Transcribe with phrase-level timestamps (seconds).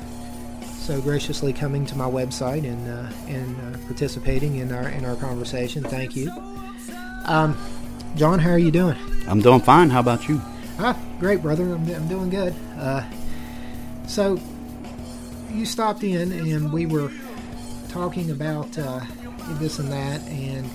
[0.78, 5.16] so graciously coming to my website and uh, and uh, participating in our in our
[5.16, 5.82] conversation.
[5.82, 6.30] Thank you,
[7.26, 7.56] um,
[8.16, 8.38] John.
[8.38, 8.96] How are you doing?
[9.26, 9.90] I'm doing fine.
[9.90, 10.40] How about you?
[10.78, 11.64] Ah, great, brother.
[11.64, 12.54] I'm, I'm doing good.
[12.78, 13.04] Uh,
[14.06, 14.40] so
[15.52, 17.10] you stopped in and we were
[17.88, 19.00] talking about uh,
[19.58, 20.68] this and that, and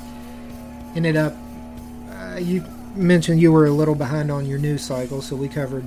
[0.96, 1.36] ended up.
[2.12, 2.64] Uh, you
[2.96, 5.86] mentioned you were a little behind on your news cycle, so we covered.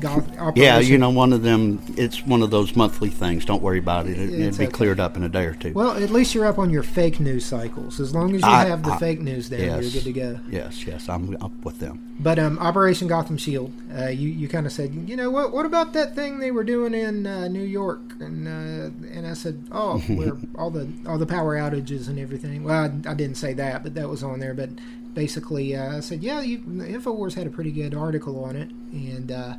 [0.00, 1.80] Goth, Yeah, you know, one of them.
[1.96, 3.44] It's one of those monthly things.
[3.44, 4.18] Don't worry about it.
[4.18, 4.72] it it'll be okay.
[4.72, 5.72] cleared up in a day or two.
[5.72, 8.00] Well, at least you're up on your fake news cycles.
[8.00, 9.82] As long as you I- have the I- fake news down, yes.
[9.82, 10.40] you're good to go.
[10.50, 12.00] yes, yes, I'm up with them.
[12.20, 15.52] But um, Operation Gotham Shield, uh, you you kind of said, you know what?
[15.52, 18.00] What about that thing they were doing in uh, New York?
[18.20, 22.62] And uh, and I said, oh, where all the all the power outages and everything.
[22.64, 24.54] Well, I, I didn't say that, but that was on there.
[24.54, 24.70] But
[25.14, 29.30] basically, uh, I said, yeah, you, Infowars had a pretty good article on it, and
[29.32, 29.54] uh,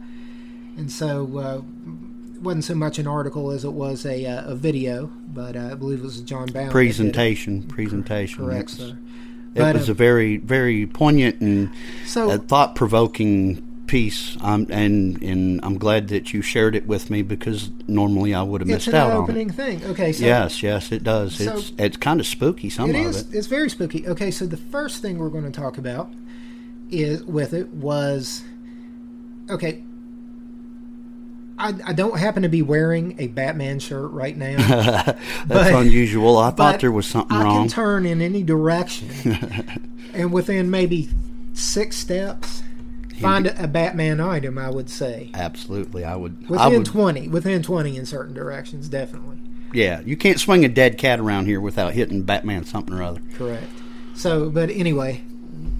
[0.78, 1.38] and so.
[1.38, 1.62] Uh,
[2.42, 5.74] wasn't so much an article as it was a, uh, a video, but uh, I
[5.74, 6.68] believe it was a Jon Bowne.
[6.68, 6.72] it.
[6.72, 8.46] Presentation, presentation.
[8.46, 8.98] Correct, It was, sir.
[9.56, 11.72] it But, was uh, a very, very poignant and
[12.06, 14.38] So uh, thought-provoking piece.
[14.42, 18.62] Um, and and I'm glad that you shared it with me because normally I would
[18.62, 19.24] have missed out on it.
[19.24, 19.84] opening thing.
[19.86, 21.36] Okay, so Yes, yes, it does.
[21.36, 22.70] So- it's it's kind of spooky.
[22.70, 23.22] Some it of is.
[23.22, 23.34] it.
[23.34, 24.08] It's very spooky.
[24.08, 26.14] Okay, so the first thing we're going to talk about
[26.92, 28.44] is with it was
[29.50, 29.84] okay.
[31.58, 34.58] I, I don't happen to be wearing a Batman shirt right now.
[34.68, 35.18] That's
[35.48, 36.38] but- unusual.
[36.38, 37.58] I thought there was something I wrong.
[37.58, 39.10] I can turn in any direction,
[40.14, 41.10] and within maybe
[41.54, 42.62] six steps,
[43.22, 44.58] find a, a Batman item.
[44.58, 46.38] I would say Absolutely, I would.
[46.50, 46.86] I within would.
[46.86, 49.38] twenty, within twenty in certain directions, definitely.
[49.74, 53.22] Yeah, you can't swing a dead cat around here without hitting Batman something or other.
[53.34, 53.68] Correct.
[54.14, 55.22] So, but anyway,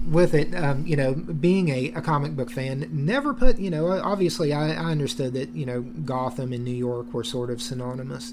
[0.06, 3.88] with it, um, you know, being a, a comic book fan, never put, you know,
[3.90, 8.32] obviously I, I understood that, you know, Gotham and New York were sort of synonymous,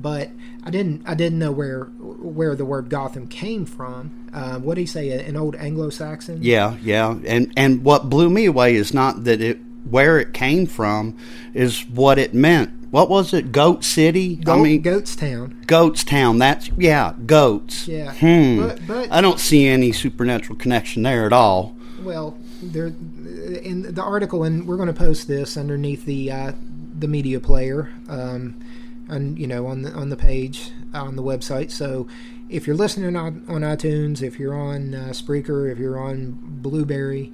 [0.00, 0.30] but
[0.64, 4.28] I didn't, I didn't know where, where the word Gotham came from.
[4.32, 5.10] Uh, what did he say?
[5.10, 6.38] An old Anglo-Saxon?
[6.42, 9.58] Yeah, yeah, and and what blew me away is not that it
[9.88, 11.16] where it came from,
[11.52, 12.70] is what it meant.
[12.90, 13.52] What was it?
[13.52, 14.36] Goat City?
[14.36, 15.66] Goat, I mean, Goatstown.
[15.66, 16.38] Goats Town.
[16.38, 17.86] That's yeah, goats.
[17.86, 18.12] Yeah.
[18.12, 18.66] Hmm.
[18.66, 21.76] But, but I don't see any supernatural connection there at all.
[22.02, 26.52] Well, there in the article, and we're going to post this underneath the uh,
[26.98, 28.60] the media player, um,
[29.08, 31.70] and you know on the on the page on the website.
[31.70, 32.08] So
[32.48, 37.32] if you're listening on, on iTunes, if you're on uh, Spreaker, if you're on Blubrry,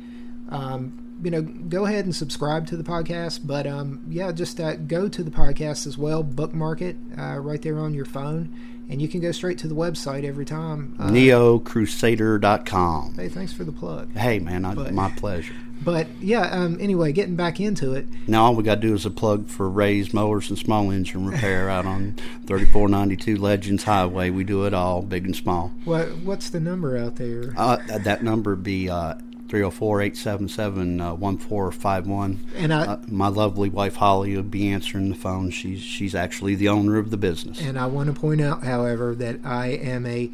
[0.51, 3.41] um, you know, go ahead and subscribe to the podcast.
[3.45, 7.61] But um, yeah, just uh, go to the podcast as well, bookmark it uh, right
[7.63, 8.55] there on your phone,
[8.89, 10.95] and you can go straight to the website every time.
[10.99, 13.15] Uh, NeoCrusader.com.
[13.15, 14.15] Hey, thanks for the plug.
[14.17, 15.55] Hey man, I, But- my pleasure.
[15.85, 18.07] But yeah, um, anyway, getting back into it.
[18.27, 21.27] Now all we got to do is a plug for Ray's Mowers and Small Engine
[21.27, 22.15] Repair out on
[22.47, 24.31] 3492 Legends Highway.
[24.31, 25.73] We do it all, big and small.
[25.85, 27.53] What what's the number out there?
[27.59, 29.17] Uh, that number would be uh,
[29.49, 32.37] 304-877-1451.
[32.57, 35.51] And I Uh, my lovely wife Holly will be answering the phone.
[35.51, 37.61] She's she's actually the owner of the business.
[37.61, 40.31] and I want to point out, however, that I am a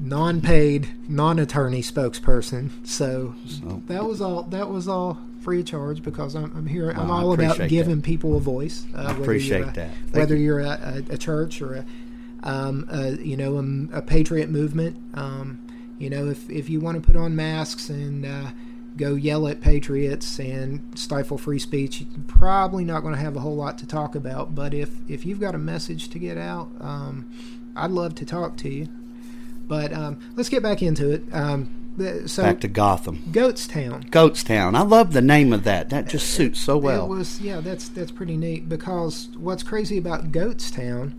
[0.00, 2.70] non-paid, non-attorney spokesperson.
[2.82, 4.42] So So- that was all.
[4.44, 6.90] That was all free of charge because I'm, I'm here.
[6.90, 8.86] I'm all about giving people a voice.
[8.94, 9.90] Uh, I whether appreciate that.
[10.06, 10.44] Thank whether you.
[10.44, 11.84] you're a, a, a church or a,
[12.42, 14.96] um, a you know a, a patriot movement.
[15.14, 15.58] Um,
[15.98, 18.50] you know, if if you want to put on masks and uh,
[18.96, 23.40] go yell at patriots and stifle free speech, you're probably not going to have a
[23.40, 24.54] whole lot to talk about.
[24.54, 27.28] But if if you've got a message to get out, um,
[27.76, 28.88] I'd love to talk to you.
[29.66, 31.24] But um, let's get back into it.
[31.32, 31.70] Um,
[32.26, 33.22] so Back to Gotham.
[33.30, 34.10] Goatstown.
[34.10, 34.76] Goatstown.
[34.76, 35.90] I love the name of that.
[35.90, 37.04] That just suits so well.
[37.04, 41.14] It was yeah, that's that's pretty neat because what's crazy about Goatstown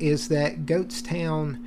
[0.00, 1.58] is that Goatstown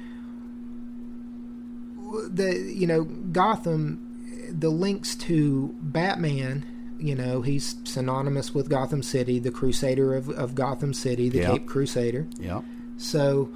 [2.29, 4.05] the you know Gotham
[4.51, 6.65] the links to Batman
[6.99, 11.51] you know he's synonymous with Gotham City the crusader of, of Gotham City the Yeah.
[11.51, 12.63] Cape Crusader Yep.
[12.97, 13.49] so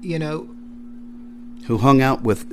[0.00, 0.48] you know
[1.66, 2.46] Who hung out with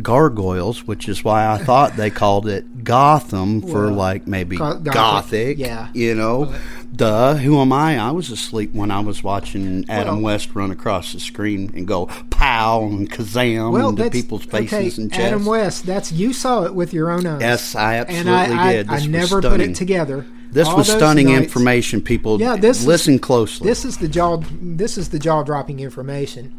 [0.00, 4.84] gargoyles, which is why I thought they called it Gotham for Well, like maybe Gothic,
[4.84, 5.58] Gothic.
[5.58, 5.88] yeah.
[5.94, 6.54] You know,
[6.94, 7.34] duh.
[7.36, 7.98] Who am I?
[7.98, 11.86] I was asleep when I was watching Adam Well- West run across the screen and
[11.86, 15.26] go pow and kazam well into people's faces okay, and chests.
[15.26, 18.72] Adam West that's you saw it with your own eyes Yes, I absolutely I, I,
[18.74, 18.88] did.
[18.90, 22.02] I was never put it together This All was stunning nights- information.
[22.02, 23.66] People, Yeah, this is- listen closely.
[23.66, 24.42] This is the jaw.
[24.60, 26.52] This is the jaw dropping information.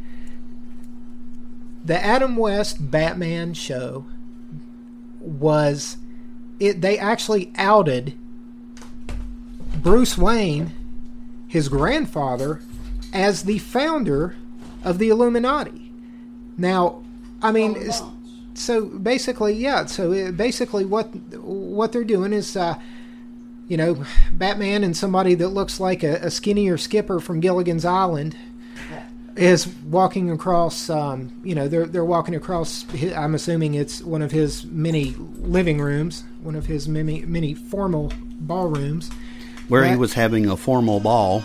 [1.86, 4.06] The Adam West Batman show
[5.20, 5.98] was
[6.60, 6.82] it.
[6.82, 8.14] They actually outed
[9.84, 10.72] Bruce Wayne,
[11.48, 12.62] his grandfather,
[13.14, 14.36] as the founder
[14.84, 15.92] of the Illuminati.
[16.58, 17.04] Now,
[17.42, 18.02] I mean, s-
[18.54, 19.86] so basically, yeah.
[19.86, 21.08] So basically, what
[21.44, 22.56] what they're doing is.
[22.58, 22.80] Uh,
[23.70, 24.04] you know,
[24.34, 28.36] Batman and somebody that looks like a, a skinnier skipper from Gilligan's Island
[29.38, 30.90] is walking across.
[30.90, 32.86] Um, you know, they're they're walking across.
[33.16, 38.12] I'm assuming it's one of his many living rooms, one of his many many formal
[38.42, 39.10] ballrooms.
[39.68, 41.44] Where he was having a formal ball.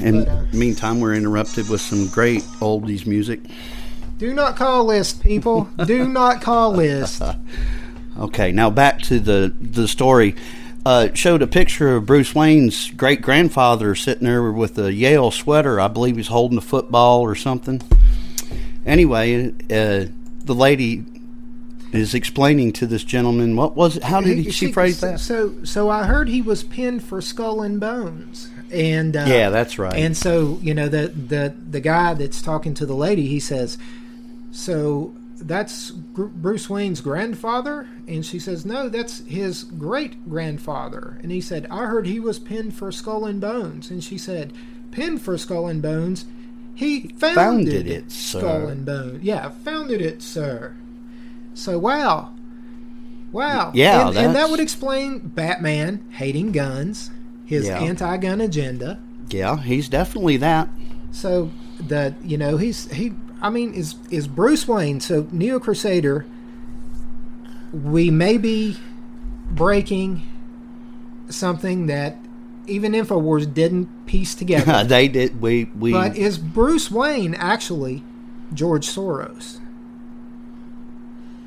[0.00, 3.40] And uh, meantime, we're interrupted with some great oldies music.
[4.18, 5.68] Do not call list, people.
[5.84, 7.22] Do not call list.
[8.18, 10.34] Okay, now back to the the story.
[10.84, 15.80] Uh, showed a picture of Bruce Wayne's great grandfather sitting there with a Yale sweater.
[15.80, 17.82] I believe he's holding a football or something.
[18.84, 20.06] Anyway, uh,
[20.44, 21.04] the lady
[21.98, 24.04] is explaining to this gentleman what was it?
[24.04, 25.20] How did he, she phrase that?
[25.20, 29.78] So, so I heard he was pinned for Skull and Bones, and uh, Yeah, that's
[29.78, 29.94] right.
[29.96, 33.78] And so, you know, the the the guy that's talking to the lady, he says,
[34.50, 41.40] "So that's Bruce Wayne's grandfather?" And she says, "No, that's his great grandfather." And he
[41.40, 44.52] said, "I heard he was pinned for Skull and Bones." And she said,
[44.90, 46.26] "Pinned for Skull and Bones."
[46.74, 48.38] He founded, Founded it, sir.
[48.40, 49.22] Skull and Bones.
[49.22, 50.74] Yeah, founded it, sir.
[51.56, 52.32] So wow,
[53.32, 53.72] wow.
[53.74, 57.10] Yeah, and, and that would explain Batman hating guns,
[57.46, 57.78] his Yeah.
[57.80, 59.00] anti-gun agenda.
[59.30, 60.68] yeah, he's definitely that.
[61.10, 61.50] So
[61.80, 66.26] the you know he's he I mean is is Bruce Wayne so Neo Crusader
[67.72, 68.76] we may be
[69.50, 70.22] breaking
[71.28, 72.16] something that
[72.66, 74.84] even Infowars didn't piece together.
[74.88, 75.40] they did.
[75.40, 75.92] We we.
[75.92, 78.02] but is Bruce Wayne actually
[78.52, 79.58] George Soros?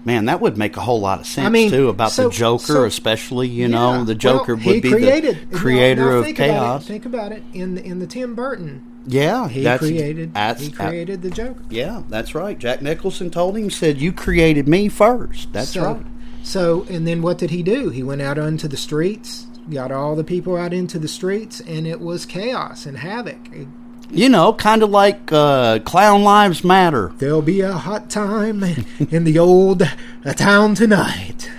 [0.06, 2.64] Man, that would make a whole lot of sense mean, too about so- the Joker,
[2.66, 3.48] so- especially.
[3.48, 6.38] You Yeah, know, the Joker well, would be created, the creator now, now of think
[6.40, 6.86] about it, chaos.
[6.88, 8.82] think about it in the, in the Tim Burton.
[9.08, 11.64] Yeah, He created That's, he created the Joker.
[11.70, 12.58] yeah, that's right.
[12.60, 15.52] Jack Nicholson told him, said, "You created me first.
[15.54, 16.06] That's so, right.
[16.44, 17.90] So, and then what did he do?
[17.90, 21.88] He went out onto the streets, got all the people out into the streets, and
[21.88, 23.38] it was chaos and havoc.
[23.52, 23.68] It-
[24.12, 27.12] You know, kind of like uh, Clown Lives Matter.
[27.20, 28.64] There'll be a hot time
[29.12, 31.50] in the old uh, town tonight.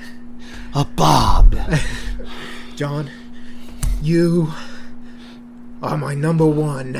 [0.75, 1.57] A Bob.
[2.77, 3.09] John,
[4.03, 4.53] you
[5.83, 6.97] are my number one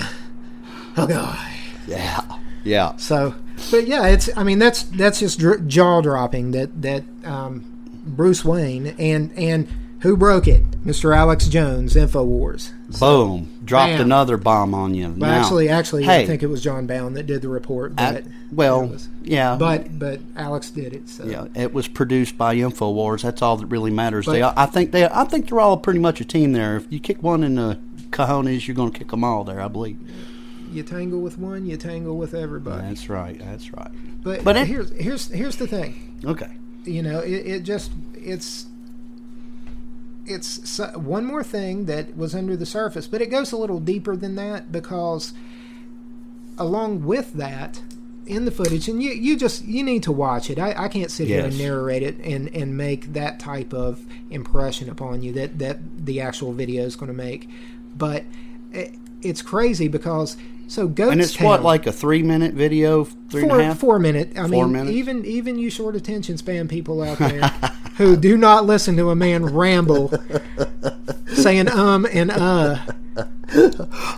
[0.97, 1.57] uh, guy.
[1.87, 2.21] yeah,
[2.63, 2.97] yeah.
[2.97, 3.35] So,
[3.73, 4.29] but yeah, it's.
[4.37, 7.65] I mean, that's that's just dr- jaw dropping that that um,
[8.05, 9.69] Bruce Wayne and and
[10.01, 11.15] who broke it, Mr.
[11.15, 12.71] Alex Jones, Infowars.
[12.99, 13.49] Boom.
[13.71, 14.01] Dropped Bam.
[14.03, 15.07] another bomb on you.
[15.09, 17.95] Well, Now, actually, actually, hey, I think it was Jon Bowne that did the report.
[17.99, 21.09] I- But well, was- yeah, but but Alex did it.
[21.09, 23.23] So yeah, it was produced by Infowars.
[23.23, 24.27] That's all that really matters.
[24.27, 26.77] But- they, I think they, I think they're all pretty much a team there.
[26.77, 27.79] If you kick one in the
[28.11, 29.61] cojones, you're going to kick them all there.
[29.61, 29.99] I believe.
[30.73, 32.83] you tangle with one, you tangle with everybody.
[32.89, 33.39] That's right.
[33.39, 33.91] That's right.
[34.23, 36.19] but but it- here's here's here's the thing.
[36.25, 36.51] Okay.
[36.85, 38.67] You know, it, it just it's
[40.31, 44.17] it's one more thing that was under the surface, but it goes a little deeper
[44.17, 45.35] than that because
[46.59, 47.83] along with that
[48.27, 51.11] in the footage and you, you just you need to watch it I, I can't
[51.11, 55.59] sit here and narrate it and, and make that type of impression upon you that,
[55.59, 57.49] that the actual video is going to make
[57.97, 58.25] but
[58.73, 60.37] it, it's crazy because
[60.69, 63.79] so Goats And it's what, like a three minute video, three and a four, half?
[63.79, 64.39] four minute.
[64.39, 64.93] I Four mean, minutes?
[64.93, 67.41] even even you short attention span people out there
[68.01, 70.11] who do not listen to a man ramble,
[71.35, 72.79] saying um and uh.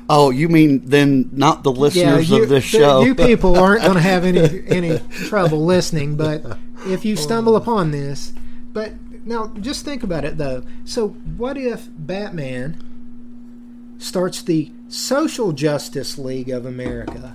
[0.09, 3.03] Oh, you mean then not the Yeah, listeners you, of this show?
[3.03, 6.17] you people aren't going to have any any trouble listening.
[6.17, 8.33] But if you stumble upon this,
[8.73, 8.93] but
[9.25, 10.63] now just think about it though.
[10.85, 12.77] So what if Batman
[13.99, 17.35] starts the Social Justice League of America?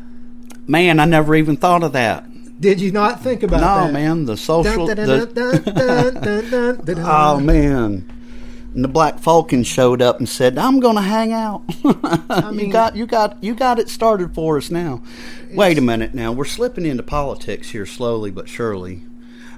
[0.70, 2.26] man, I never even thought of that.
[2.60, 3.94] Did you not think about No, that?
[3.94, 4.88] man, the social.
[4.88, 6.78] The-.
[7.06, 8.14] Oh man.
[8.74, 11.64] And the Black Falcon showed up and said, "I'm going to hang out."
[12.30, 15.02] I mean- you got, you got, you got it started for us now.
[15.52, 19.04] Wait a minute, now we're slipping into politics here slowly but surely,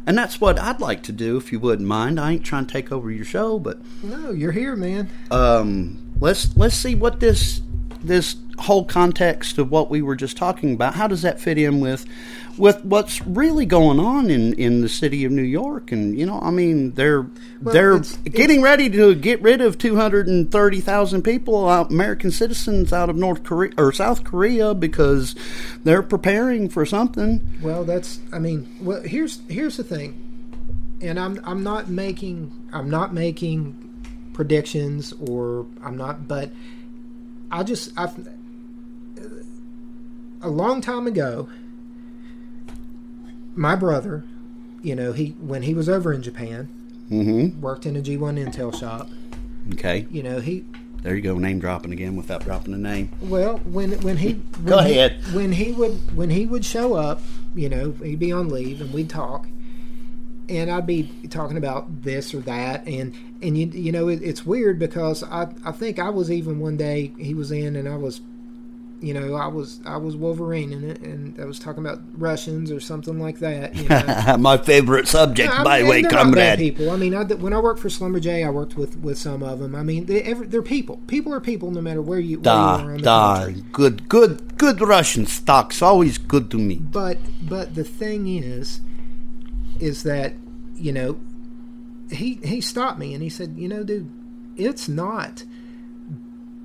[0.06, 2.20] and that's what I'd like to do if you wouldn't mind.
[2.20, 5.10] I ain't trying to take over your show, but No, you're here, man.
[5.32, 7.62] um, let's let's see what this
[8.02, 10.96] this whole context of what we were just talking about.
[10.96, 12.06] How does that fit in with
[12.58, 15.92] with what's really going on in, in the city of New York?
[15.92, 17.26] And you know, I mean, they're
[17.62, 21.84] they're it's- getting ready to get rid of two hundred and thirty thousand people, uh,
[21.86, 25.36] American citizens, out of North Korea or South Korea because
[25.84, 27.42] they're preparing for something.
[27.62, 28.20] Well, that's.
[28.34, 30.20] I mean, well, here's here's the thing,
[31.02, 33.86] and I'm I'm not making I'm not making
[34.34, 36.52] predictions or I'm not, but
[37.52, 38.10] I just I
[40.42, 41.48] a long time ago,
[43.56, 44.24] my brother,
[44.82, 46.70] you know, he when he was over in Japan,
[47.12, 47.60] Mm-hmm.
[47.60, 49.10] worked in a G1 Intel shop.
[49.74, 50.64] Okay, You know, he
[51.02, 53.10] there you go, name dropping again without dropping a name.
[53.22, 55.18] Well, when when he when Go he- ahead.
[55.34, 57.22] when he would when he would show up,
[57.56, 59.48] you know, he'd be on leave and we'd talk,
[60.48, 64.46] and I'd be talking about this or that, and and you you know it, it's
[64.46, 67.96] weird because I I think I was even one day he was in and I
[67.96, 68.22] was,
[69.02, 72.70] you know, I was I was Wolverine in it and I was talking about Russians
[72.72, 73.76] or something like that.
[73.76, 74.38] You know.
[74.40, 76.60] My favorite subject, I by the way, comrade.
[76.60, 76.92] people.
[76.92, 79.74] I mean, I, when I worked for Schlumberger, I worked with, with some of them.
[79.76, 80.98] I mean, they, they're people.
[81.08, 83.64] People are people, no matter where you, where you are Da, in the da, country.
[83.72, 85.82] good, good, good Russian stocks.
[85.82, 86.76] Always good to me.
[86.76, 88.82] But but the thing is,
[89.80, 90.34] is that
[90.76, 91.20] you know,
[92.12, 94.10] he he stopped me and he said, you know, dude,
[94.58, 95.44] it's not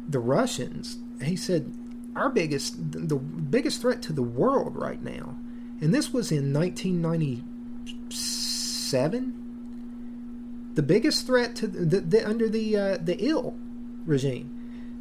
[0.09, 0.99] the Russians.
[1.23, 1.73] He said,
[2.17, 5.37] our biggest the biggest threat to the world right now,
[5.81, 9.35] and this was in 1997.
[10.75, 13.55] The biggest threat to the, the under the uh, the ill
[14.07, 14.51] regime.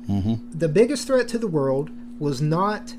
[0.10, 0.58] Mm-hmm.
[0.58, 1.90] The biggest threat to the world
[2.20, 2.96] was not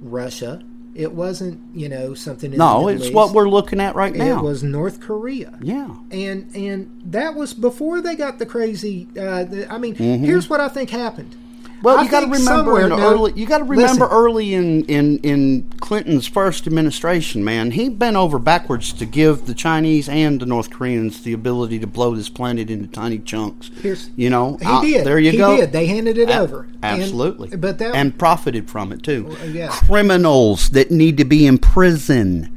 [0.00, 0.62] Russia.
[0.94, 2.52] It wasn't, you know, something.
[2.52, 3.14] In the No, it's East.
[3.14, 4.40] what we're looking at right now.
[4.40, 5.94] It was North Korea, yeah.
[6.10, 9.06] and and that was before they got the crazy.
[9.16, 11.36] Uh, the, I mean, here's what I think happened.
[11.80, 13.32] Well, I you got to remember in now, early.
[13.36, 14.16] You got to remember listen.
[14.18, 17.70] early in, in in Clinton's first administration, man.
[17.70, 21.86] He bent over backwards to give the Chinese and the North Koreans the ability to
[21.86, 23.70] blow this planet into tiny chunks.
[23.80, 25.06] Here's- you know, He uh, did.
[25.06, 25.56] There you he go.
[25.56, 25.70] did.
[25.72, 26.66] They handed it A- over.
[26.82, 29.26] And- Absolutely, but that and profited from it too.
[29.26, 29.68] Well, yeah.
[29.70, 32.50] Criminals that need to be in prison.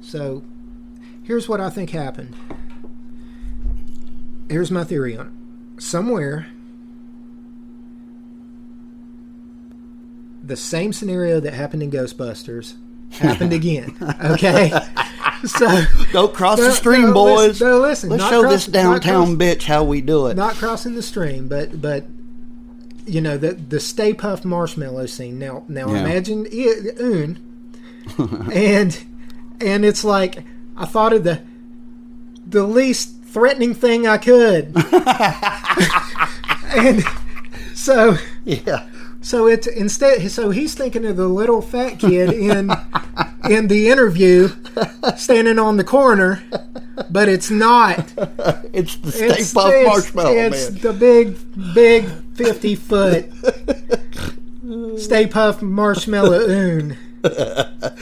[0.00, 0.42] So,
[1.22, 2.34] here's what I think happened.
[4.48, 5.26] Here's my theory on
[5.76, 5.82] it.
[5.82, 6.48] Somewhere,
[10.50, 12.74] the same scenario that happened in Ghostbusters
[13.10, 13.96] happened again.
[14.24, 14.70] Okay,
[15.46, 17.60] so Don't cross No, the stream, no, boys.
[17.60, 20.36] no, listen, Let's show cross- this downtown cross- bitch how we do it.
[20.36, 22.04] not crossing the stream, but but
[23.06, 25.38] you know the the Stay Puft Marshmallow scene.
[25.38, 26.00] Now now Yeah.
[26.00, 27.38] imagine it, Un,
[28.52, 28.98] and
[29.60, 30.44] and it's like
[30.76, 31.40] I thought of the
[32.46, 34.74] the least threatening thing I could,
[36.76, 37.02] and
[37.74, 38.86] so yeah.
[39.22, 42.70] So it's instead so he's thinking of the little fat kid in
[43.50, 44.48] in the interview
[45.16, 46.42] standing on the corner,
[47.10, 47.98] but it's not.
[48.72, 50.80] It's the Stay It's, Puft it's- Marshmallow it's Man.
[50.80, 53.30] the big, big fifty foot
[55.00, 56.96] Stay Puft Marshmallow Un.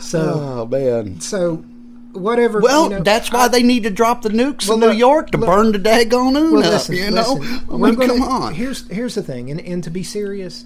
[0.00, 1.20] So, Oh man.
[1.20, 1.64] so
[2.14, 2.60] whatever.
[2.60, 4.86] Well, you know, that's why I- they need to drop the nukes Well, in New
[4.88, 5.46] look, York to look.
[5.48, 6.70] burn the daggone Well, up.
[6.72, 7.60] listen, you know, listen.
[7.70, 8.54] I mean, gonna- come on.
[8.54, 10.64] Here's here's the thing, and and to be serious,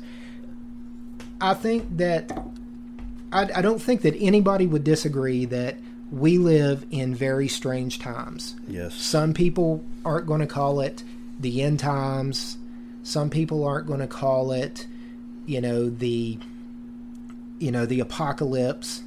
[1.41, 2.31] I think that
[3.33, 5.77] I, I don't think that anybody would disagree that
[6.11, 8.57] we live in very strange times.
[8.67, 8.95] Yes.
[8.95, 11.05] Some people aren't going to call it
[11.39, 12.57] the end times.
[13.03, 14.87] Some people aren't going to call it,
[15.47, 16.39] you know, the
[17.59, 19.03] you know, the apocalypse.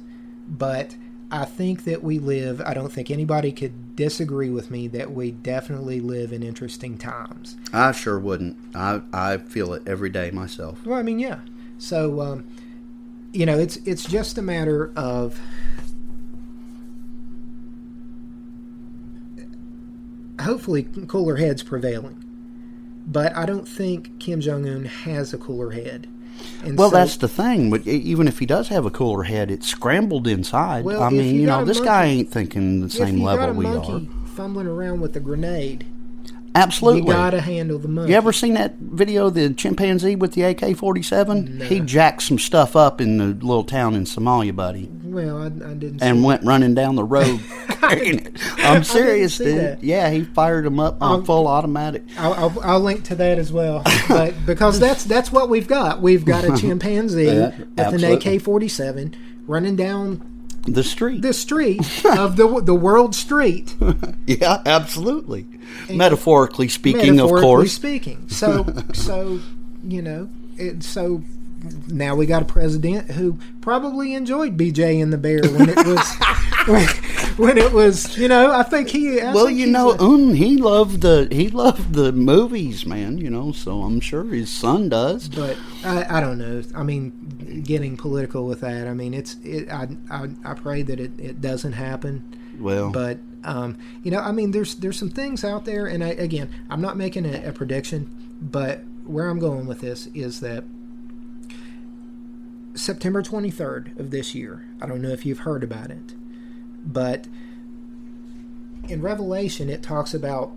[0.48, 0.94] But
[1.32, 5.30] I think that we live, I don't think anybody could disagree with me that we
[5.30, 7.56] definitely live in interesting times.
[7.72, 8.58] I sure wouldn't.
[8.74, 10.84] I I feel it every day myself.
[10.84, 11.40] Well, I mean, yeah.
[11.78, 12.44] So, um,
[13.32, 15.40] you know, it's it's just a matter of
[20.42, 22.22] hopefully cooler heads prevailing.
[23.06, 26.08] But I don't think Kim Jong Un has a cooler head.
[26.64, 27.70] And Well, so- that's the thing.
[27.70, 30.84] But even if he does have a cooler head, it's scrambled inside.
[30.84, 33.92] Well, I mean, you you know, this guy ain't thinking the same level we monkey
[33.92, 34.28] are.
[34.36, 35.84] fumbling around with a grenade,
[36.54, 37.00] Absolutely.
[37.02, 38.10] you gotta handle the monkey.
[38.12, 41.58] You ever seen that video of the chimpanzee with the AK 47?
[41.58, 41.64] No.
[41.64, 45.74] He jacked some stuff up in the little town in Somalia, buddy, Well, I, I
[45.74, 46.02] didn't.
[46.02, 48.38] and went running down the road carrying it.
[48.58, 49.58] I'm serious, dude.
[49.58, 49.84] that.
[49.84, 52.04] Yeah, he fired them up on Um, full automatic.
[52.18, 56.02] I'll, I'll, I'll link to that as well, but because that's that's what we've got.
[56.02, 57.56] We've got a chimpanzee Yeah,
[57.90, 58.04] with an.
[58.04, 59.14] AK forty seven
[59.46, 60.31] running down
[60.64, 61.22] The street.
[61.22, 63.74] the street of the the world street,
[64.26, 65.46] yeah, absolutely.
[65.90, 67.72] Metaphorically speaking, of course.
[67.72, 68.28] speaking.
[68.28, 69.40] So so
[69.84, 71.22] you know it, so.
[71.86, 76.16] Now we got a president who probably enjoyed BJ and the Bear when it was
[77.38, 80.34] when, it was you know I think he I Well, think you know, a- um,
[80.34, 83.18] he loved the he loved the movies, man.
[83.18, 85.28] You know, so I'm sure his son does.
[85.28, 86.62] but I, I don't know.
[86.74, 88.86] I mean, getting political with that.
[88.86, 89.68] I mean, it's it.
[89.70, 92.36] I I, I pray that it, it doesn't happen.
[92.58, 96.08] Well, But um, you know, I mean, there's there's some things out there, and I,
[96.08, 98.10] again, I'm not making a, a prediction,
[98.40, 100.64] but where I'm going with this is that
[102.74, 104.64] September 23rd of this year.
[104.80, 106.14] I don't know if you've heard about it,
[106.84, 107.26] but
[108.88, 110.52] in Revelation it talks about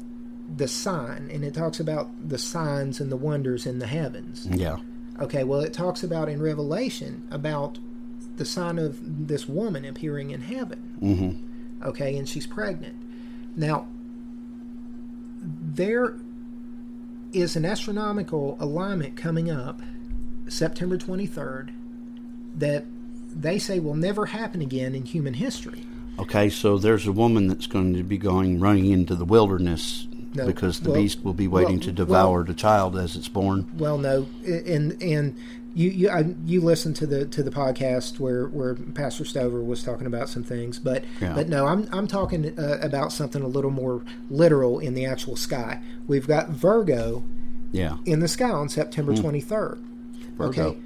[0.58, 4.48] the sign, and it talks about the signs and the wonders in the heavens.
[4.52, 4.78] yeah,
[5.20, 7.80] Okay, well, it talks about in Revelation about
[8.38, 10.80] the sign of this woman appearing in heaven.
[11.00, 12.96] hmm Okay, and she's pregnant.
[13.56, 13.88] Now,
[15.42, 16.16] there
[17.34, 19.82] is an astronomical alignment coming up
[20.48, 21.70] September 23rd
[22.56, 22.86] that
[23.34, 25.84] they say will never happen again in human history.
[26.18, 30.46] Okay, so there's a woman that's going to be going running into the wilderness No,
[30.46, 33.70] because the well- beast will be waiting well- to devour the child as it's born.
[33.78, 35.36] Well, no, and and
[35.74, 39.84] you you I, you listened to the to the podcast where where Pastor Stover was
[39.84, 41.34] talking about some things, but Yeah.
[41.36, 45.36] but no, I'm I'm talking uh, about something a little more literal in the actual
[45.36, 45.82] sky.
[46.08, 47.24] We've got Virgo
[47.74, 49.78] Yeah, in the sky on September 23rd.
[49.80, 50.38] Hmm.
[50.38, 50.48] Virgo.
[50.70, 50.78] Okay,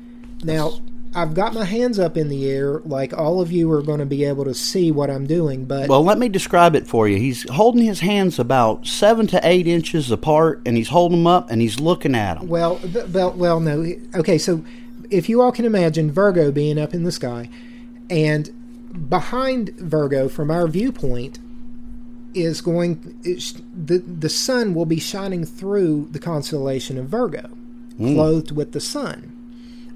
[0.43, 0.80] now.
[1.15, 4.06] I've got my hands up in the air, like all of you are going to
[4.06, 5.65] be able to see what I'm doing.
[5.65, 7.17] But Well, let me describe it for you.
[7.17, 11.50] He's holding his hands about seven to eight inches apart, and he's holding them up,
[11.50, 12.48] and he's looking at them.
[12.48, 12.80] Well,
[13.12, 13.91] well, well, no.
[14.15, 14.63] Okay, so
[15.10, 17.50] if you all can imagine Virgo being up in the sky,
[18.10, 21.39] and behind Virgo, from our viewpoint,
[22.36, 27.50] is going the the sun will be shining through the constellation of Virgo,
[27.98, 28.13] hmm.
[28.13, 29.36] clothed with the sun.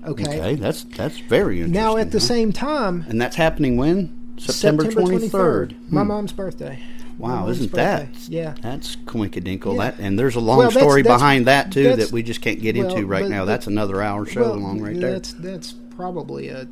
[0.05, 0.23] Okay.
[0.23, 1.73] Okay, that's that's very interesting.
[1.73, 2.25] Now, at the huh?
[2.25, 5.75] same time, and that's happening when September twenty third.
[5.89, 6.07] my hmm.
[6.07, 6.79] mom's birthday.
[7.17, 8.09] Wow, mom's isn't birthday.
[8.11, 8.29] that?
[8.29, 8.55] Yeah.
[8.61, 9.75] That's coinkadinkle.
[9.77, 9.91] Yeah.
[9.91, 12.41] That and there's a long Well, that's- story that's- behind that too that we just
[12.41, 13.41] can't get well, into right but- now.
[13.41, 15.11] but- That's another hour show Well, long right there.
[15.11, 16.67] That's that's probably a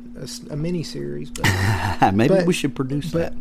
[0.56, 2.12] mini series, but.
[2.12, 3.34] Maybe but- we should produce But that.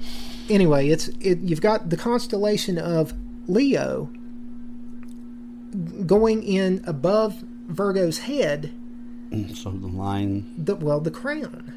[0.50, 3.14] anyway, it's it, you've got the constellation of
[3.48, 4.10] Leo
[6.06, 8.72] going in above Virgo's head.
[9.56, 10.54] So the line.
[10.58, 11.74] The well, the crown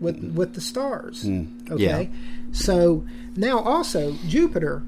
[0.00, 1.24] with with the stars.
[1.24, 2.06] Mm, Okay, yeah.
[2.52, 3.04] so
[3.36, 4.82] now also Jupiter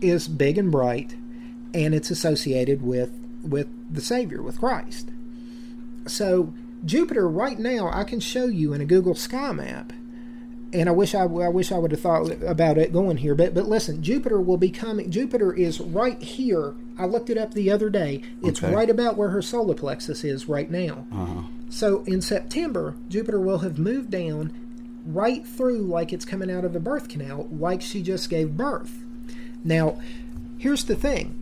[0.00, 1.16] is big and bright,
[1.74, 3.10] and it's associated with
[3.42, 5.10] with the Savior, with Christ.
[6.06, 6.52] So
[6.84, 9.92] Jupiter right now, I can show you in a Google Sky Map,
[10.72, 13.34] and I wish I, I wish I would have thought about it going here.
[13.34, 15.10] But but listen, Jupiter will be coming.
[15.10, 16.74] Jupiter is right here.
[16.98, 18.22] I looked it up the other day.
[18.42, 18.74] It's Okay.
[18.74, 21.06] right about where her solar plexus is right now.
[21.12, 24.52] Uh, So in September, Jupiter will have moved down
[25.06, 29.04] right through like it's coming out of a birth canal, like she just gave birth.
[29.64, 29.98] Now,
[30.58, 31.34] here's the thing.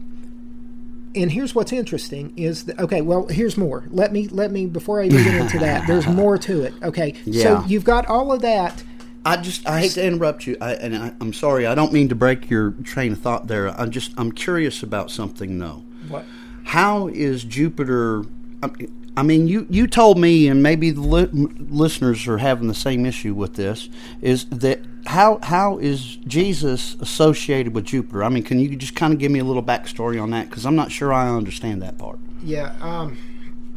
[1.15, 3.85] And here's what's interesting is that okay, well, here's more.
[3.91, 5.87] Let me let me before I even get into that.
[5.87, 6.75] There's more to it.
[6.83, 7.43] Okay, Yeah.
[7.63, 8.85] so you've got all of that.
[9.27, 11.67] I just I hate to interrupt you, I, and I, I'm sorry.
[11.67, 13.69] I don't mean to break your train of thought there.
[13.79, 15.83] I'm just I'm curious about something though.
[16.09, 16.25] What?
[16.65, 18.25] How is Jupiter?
[18.63, 18.71] I-
[19.19, 21.31] I mean, you, you told me, and maybe the li-
[21.71, 23.89] listeners are having the same issue with this.
[24.21, 28.23] Is that how how is Jesus associated with Jupiter?
[28.23, 30.51] I mean, can you just kind of give me a little backstory on that?
[30.51, 32.19] Because I'm not sure I understand that part.
[32.43, 33.17] Yeah, um,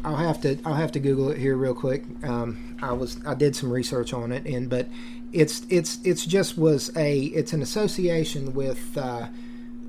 [0.04, 2.04] I'll have to I'll have to Google it here real quick.
[2.22, 4.90] Um, I was I did some research on it, and but
[5.34, 9.28] it's it's it's just was a it's an association with uh,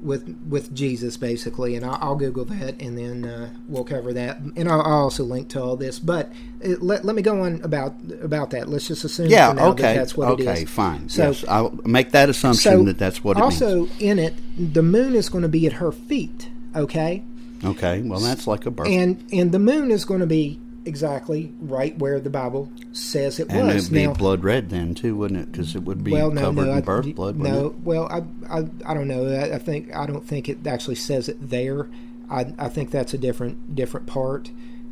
[0.02, 4.38] with with Jesus basically, and I'll, I'll Google that and then uh, we'll cover that,
[4.56, 5.98] and I'll, I'll also link to all this.
[5.98, 8.68] But it, let, let me go on about about that.
[8.68, 9.82] Let's just assume Yeah, okay.
[9.82, 10.56] that that's what okay, it is.
[10.58, 11.08] Okay, fine.
[11.08, 14.00] So yes, I'll make that assumption that that's what it also means.
[14.00, 14.34] in it,
[14.74, 16.48] the moon is going to be at her feet.
[16.74, 17.22] Okay,
[17.62, 18.88] Okay, well, that's like a birth.
[18.88, 23.48] and and the moon is going to be exactly right where the Bible says it
[23.50, 23.76] And was.
[23.86, 25.52] it'd be now, blood red then, too, wouldn't it?
[25.52, 27.66] Because it would be well, no, covered no, in I- birth blood, no.
[27.66, 27.80] it?
[27.80, 28.22] Well, I,
[28.58, 29.26] I, I don't know.
[29.26, 31.88] I, I think I don't think it actually says it there.
[32.30, 34.50] I, I think that's a different different part.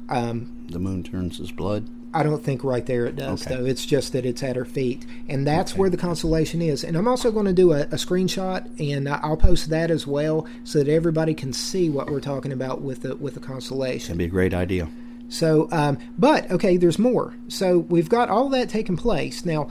[0.08, 1.88] Um, The moon turns his blood.
[2.14, 3.54] I don't think right there it does Okay.
[3.54, 3.66] though.
[3.66, 6.82] It's just that it's at her feet, and that's where the constellation is.
[6.82, 10.46] And I'm also going to do a, a screenshot, and I'll post that as well,
[10.64, 14.08] so that everybody can see what we're talking about with the with the constellation.
[14.16, 14.88] That'd be a great idea.
[15.28, 17.34] So, um, but okay, there's more.
[17.48, 19.68] So we've got all that taking place now.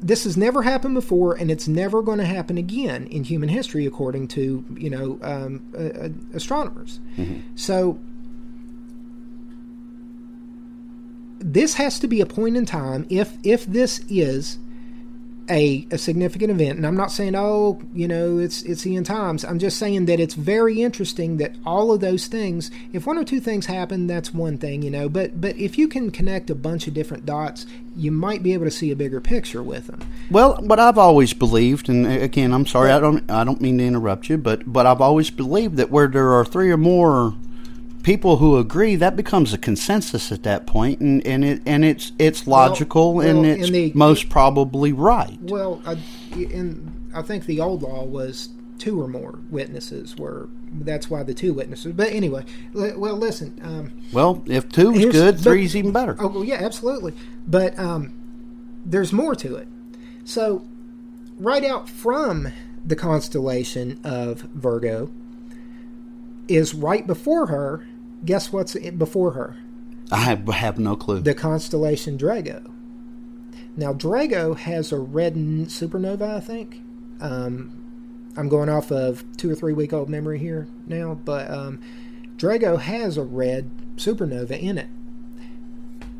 [0.00, 3.86] This has never happened before, and it's never going to happen again in human history,
[3.86, 7.00] according to you know um, uh, astronomers.
[7.54, 8.00] So
[11.38, 14.58] this has to be a point in time if if this is
[15.48, 16.76] a, a significant event.
[16.76, 19.44] And i'm not saying oh you know it's it's the end times.
[19.44, 23.24] I'm just saying that it's very interesting that all of those things if one or
[23.24, 25.08] two things happen that's one thing you know.
[25.08, 28.64] But but if you can connect a bunch of different dots you might be able
[28.64, 30.00] to see a bigger picture with them.
[30.30, 33.78] Well, what I've always believed, and uh, again, I'm sorry, I don't, I don't mean
[33.78, 37.34] to interrupt you, but but I've always believed that where there are three or more
[38.02, 42.12] people who agree, that becomes a consensus at that point, and, and it and it's
[42.18, 45.38] it's logical well, and it's the- most probably right.
[45.42, 45.98] well I,
[46.34, 51.34] in, I think the old law was two or more witnesses were that's why the
[51.34, 55.76] two witnesses but anyway li- well listen um, Well, if two is good, but- three's
[55.76, 56.16] even better.
[56.18, 57.14] Oh, well, yeah, absolutely.
[57.46, 58.12] But um,
[58.84, 59.68] there's more to it.
[60.24, 60.64] So,
[61.38, 62.48] right out from
[62.84, 65.10] the constellation of Virgo
[66.48, 67.86] is right before her.
[68.24, 69.56] Guess what's before her?
[70.10, 71.20] I have, no clue.
[71.20, 72.70] The constellation Drago.
[73.76, 76.82] Now, Drago has a red supernova, I think.
[77.20, 77.72] Um,
[78.36, 81.80] I'm going off of two or three week old memory here now, but um,
[82.36, 84.88] Drago has a red supernova in it.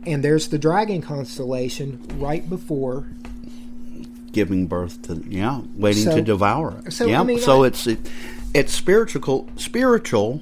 [0.06, 3.06] And there's the dragon constellation right before.
[4.32, 6.92] giving birth to yeah, waiting So- to devour it.
[6.92, 8.10] so, yeah, I mean, so I- it's it,
[8.54, 10.40] it's spiritual, spiritual.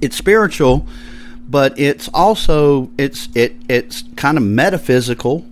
[0.00, 0.86] It's spiritual,
[1.48, 5.46] but it's also it's it it's kind of metaphysical,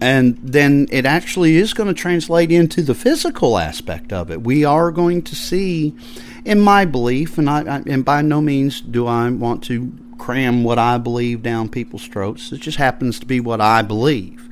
[0.00, 4.42] and then it actually is going to translate into the physical aspect of it.
[4.42, 5.94] We are going to see,
[6.44, 10.64] in my belief, and I, I and by no means do I want to cram
[10.64, 12.52] what I believe down people's throats.
[12.52, 14.50] It just happens to be what I believe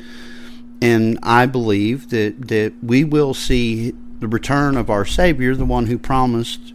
[0.81, 5.87] and I believe that that we will see the return of our Savior, the one
[5.87, 6.73] who promised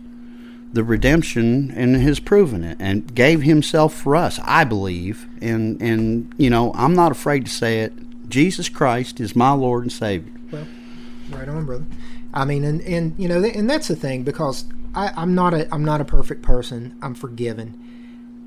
[0.74, 4.40] the redemption and has proven it and gave himself for us.
[4.44, 7.94] I believe, and and you know, I'm not afraid to say it.
[8.30, 10.34] Jesus Christ is my Lord and Savior.
[10.52, 10.68] Well,
[11.32, 11.86] right on, brother.
[12.34, 15.72] I mean, and and you know, and that's the thing because I, I'm not a
[15.74, 16.96] I'm not a perfect person.
[17.02, 17.80] I'm forgiven.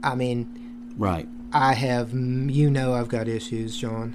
[0.03, 0.49] I mean,
[0.97, 1.29] Right.
[1.53, 4.15] I have, you know, I've got issues, John.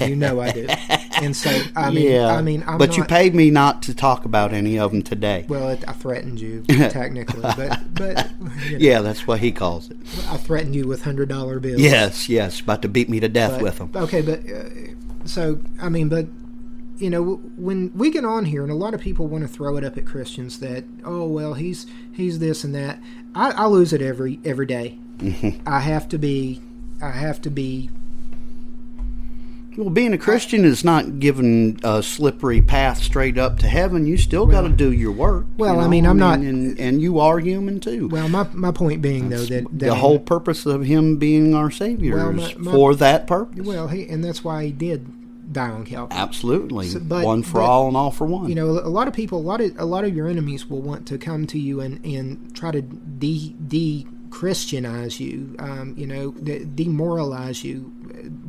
[0.00, 0.66] You know I do.
[1.22, 2.26] And so, I mean, yeah.
[2.28, 5.02] I mean, I'm but not, you paid me not to talk about any of them
[5.02, 5.46] today.
[5.48, 8.30] Well, it, I threatened you technically, but but
[8.66, 9.96] you know, yeah, that's what he calls it.
[10.28, 11.80] I threatened you with hundred dollar bills.
[11.80, 13.90] Yes, yes, about to beat me to death But- with them.
[13.94, 14.68] Okay, but uh,
[15.24, 16.26] so I mean, but
[16.98, 19.76] you know, when we get on here, and a lot of people want to throw
[19.76, 23.00] it up at Christians that, oh well, he's he's this and that.
[23.34, 24.98] I, I lose it every every day.
[25.18, 25.66] Mm-hmm.
[25.66, 26.60] I have to be,
[27.00, 27.90] I have to be.
[29.76, 34.06] Well, being a Christian is not giving a slippery path straight up to heaven.
[34.06, 35.46] You still got to do your work.
[35.56, 38.08] Well, you I mean, I'm not- and, and you are human too.
[38.08, 41.70] Well, my my point being though that, that the whole purpose of him being our
[41.70, 43.64] Savior Well, is my- my- for that purpose.
[43.66, 46.16] well, he, and that's why he did die on Calvary.
[46.18, 48.48] Absolutely, So- but- one for but, all and all for one.
[48.50, 50.82] you know a lot of people a lot of a lot of your enemies will
[50.82, 56.06] want to come to you and and try to de de christianize you um, you
[56.06, 57.92] know de- demoralize you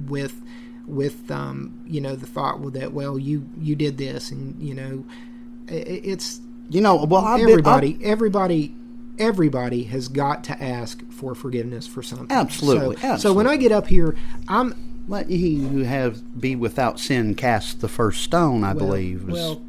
[0.07, 0.41] with
[0.87, 4.73] with um, you know the thought well, that well you you did this and you
[4.73, 5.03] know
[5.69, 8.75] i- i- it's you know, well, I've everybody Been, everybody
[9.19, 13.71] everybody has got to ask for forgiveness for something Absolutely, so, so when i get
[13.71, 14.15] up here
[14.47, 14.73] i'm
[15.07, 18.63] let he who have be without sin cast the first stone.
[18.63, 19.29] I well, believe.
[19.29, 19.61] well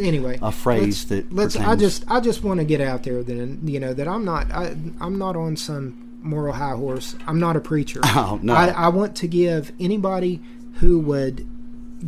[0.00, 3.22] anyway a phrase let's, that let's i just i just want to get out there
[3.22, 7.38] then you know that i'm not I, i'm not on some moral high horse i'm
[7.38, 8.54] not a preacher Oh, no.
[8.54, 10.40] I, I want to give anybody
[10.74, 11.46] who would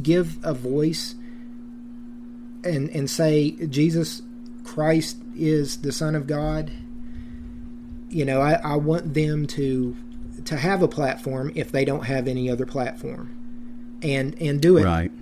[0.02, 1.14] give a voice
[2.64, 4.22] and and say jesus
[4.64, 6.72] Christ is the Son of God,
[8.10, 9.96] you know, I, I want them to
[10.44, 13.30] to have a platform if they don't have any other platform,
[14.02, 15.12] and and do it Right.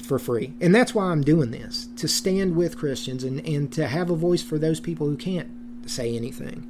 [0.00, 0.54] for free.
[0.58, 4.16] And that's why I'm doing this to stand with Christians and, and to have a
[4.16, 5.50] voice for those people who can't
[5.84, 6.64] say anything.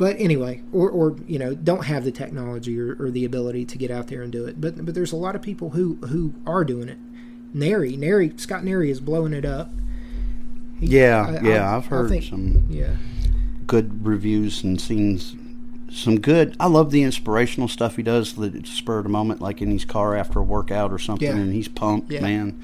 [0.00, 3.76] But anyway, or, or you know, don't have the technology or, or the ability to
[3.76, 4.58] get out there and do it.
[4.58, 6.96] But but there's a lot of people who who are doing it.
[7.52, 9.70] Nary, Nary, Scott Nary is blowing it up.
[10.78, 12.96] He- Yeah, I- yeah, I- I've heard think- some Yeah,
[13.66, 15.20] good reviews and seen
[15.92, 16.56] some good.
[16.60, 18.34] I love the inspirational stuff he does.
[18.34, 21.36] The spur of the moment, like in his car after a workout or something, Yeah.
[21.36, 22.10] and he's pumped.
[22.12, 22.20] Yeah.
[22.20, 22.60] Man,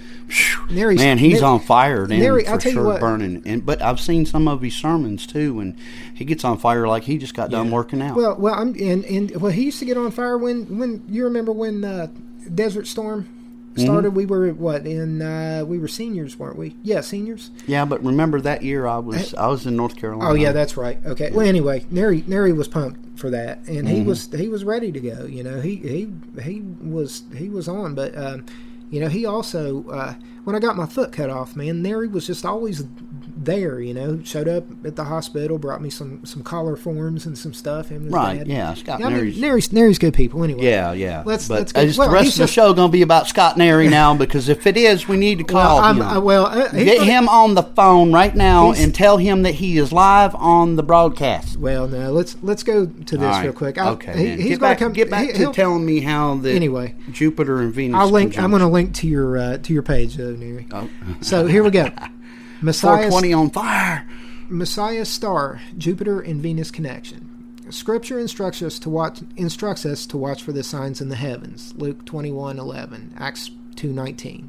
[0.71, 2.07] man, he's on fire.
[2.07, 3.43] Then Nary, for I'll tell you sure, what- burning.
[3.45, 5.75] And but I've seen some of his sermons too, and
[6.15, 8.17] he gets on fire like he just got done working out.
[8.17, 11.25] Well, well, I'm and and well, he used to get on fire when when you
[11.25, 12.09] remember when uh,
[12.55, 13.29] Desert Storm
[13.77, 14.09] started.
[14.09, 14.17] Mm-hmm.
[14.17, 16.77] We were what in uh, we were seniors, weren't we?
[16.83, 17.51] Yeah, seniors.
[17.67, 20.31] yeah, but remember that year I was I was in North Carolina.
[20.31, 20.99] Oh yeah, that's right.
[21.07, 21.31] Okay.
[21.31, 23.87] Well, anyway, Neri Neri was pumped for that, and Mm-hmm.
[23.89, 25.25] he was he was ready to go.
[25.27, 26.13] You know, he he
[26.43, 28.45] he was he was on, but um,
[28.91, 30.15] you know, he also uh,
[30.47, 32.85] when I got my foot cut off, man, Neri was just always
[33.37, 33.81] there.
[33.81, 37.53] You know, showed up at the hospital, brought me some some collar forms and some
[37.53, 37.89] stuff.
[37.89, 38.47] Him and Right, dad.
[38.47, 40.45] yeah, Scott I mean, Neri's- Neri's Neri's good people.
[40.45, 40.63] Anyway.
[40.65, 41.23] Yeah, yeah.
[41.27, 43.03] Let's- but let's go- is well, the rest of the just- show going to be
[43.03, 44.15] about Scott Nary now?
[44.15, 46.01] Because if it is, we need to call Well, him.
[46.03, 49.55] uh, well, uh, Get gonna- him on the phone right now and tell him that
[49.57, 51.57] he is live on the broadcast.
[51.59, 52.13] Well, no.
[52.13, 53.43] Let's let's go to this right.
[53.45, 53.79] real quick.
[53.79, 54.93] I, okay, he- he's gonna come.
[54.93, 56.95] get back he- to telling me how the Anyway.
[57.11, 57.99] Jupiter and Venus.
[57.99, 58.39] I'll link.
[58.39, 60.67] I'm going to link to your uh, to your page, though, Neri.
[60.73, 60.89] Oh.
[61.21, 61.91] So here we go.
[62.61, 64.07] Messiah, 420 on fire.
[64.49, 67.33] Messiah star, Jupiter and Venus connection.
[67.71, 71.75] Scripture instructs us to watch instructs us to watch for the signs in the heavens.
[71.77, 74.49] Luke 21:11, Acts 2:19.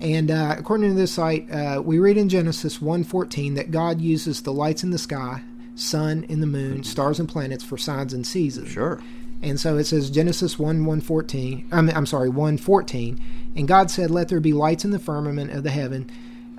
[0.00, 4.42] And uh, according to this site, uh, we read in Genesis 1:14 that God uses
[4.42, 5.42] the lights in the sky,
[5.76, 8.68] sun and the moon, stars and planets for signs and seasons.
[8.68, 9.00] Sure.
[9.42, 13.18] And so it says Genesis 1 114, I'm, I'm sorry, 114.
[13.56, 16.08] And God said, Let there be lights in the firmament of the heaven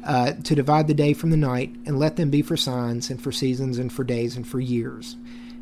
[0.03, 3.21] uh, to divide the day from the night, and let them be for signs and
[3.21, 5.15] for seasons and for days and for years.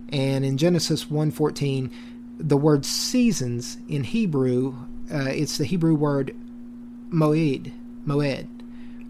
[0.10, 1.92] And in Genesis 114,
[2.38, 4.76] the word seasons in Hebrew,
[5.14, 6.36] uh, it's the Hebrew word
[7.12, 7.72] moed,
[8.06, 8.48] moed,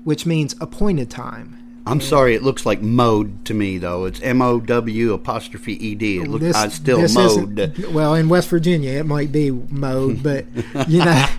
[0.03, 1.57] which means appointed time.
[1.85, 4.05] I'm sorry, it looks like mode to me though.
[4.05, 6.19] It's M O W apostrophe E D.
[6.19, 7.85] It looks I still mode.
[7.91, 10.45] Well, in West Virginia, it might be mode, but
[10.87, 11.25] you know.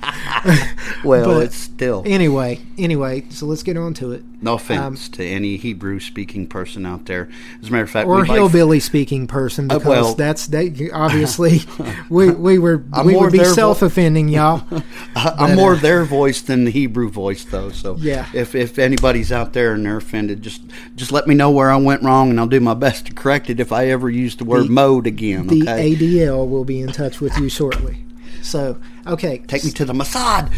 [1.05, 2.03] Well, but- it's still.
[2.07, 4.25] Anyway, anyway, so let's get on to it.
[4.43, 7.29] No offense to any Hebrew speaking person out there.
[7.63, 10.49] As a matter of fact, Or we'd like- hillbilly speaking person Uh, because well- that's
[10.49, 11.61] they obviously
[12.11, 14.65] we we were I'm we would be their vo- self offending y'all.
[15.17, 17.71] I'm But, more uh, their voice than the Hebrew voice, though.
[17.71, 18.27] So Yeah.
[18.35, 20.63] if if anybody's out there and they're offended, just
[20.97, 23.49] just let me know where I went wrong, and I'll do my best to correct
[23.49, 25.47] it if I ever use the word The- mode again.
[25.47, 27.99] the Okay, ADL will be in touch with you shortly.
[28.43, 30.51] So okay, take me to the Mossad.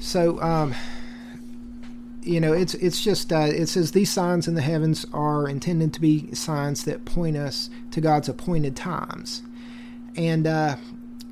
[0.00, 0.74] So, um,
[2.22, 5.92] you know, it's it's just uh, it says these signs in the heavens are intended
[5.94, 9.42] to be signs that point us to God's appointed times,
[10.16, 10.76] and uh,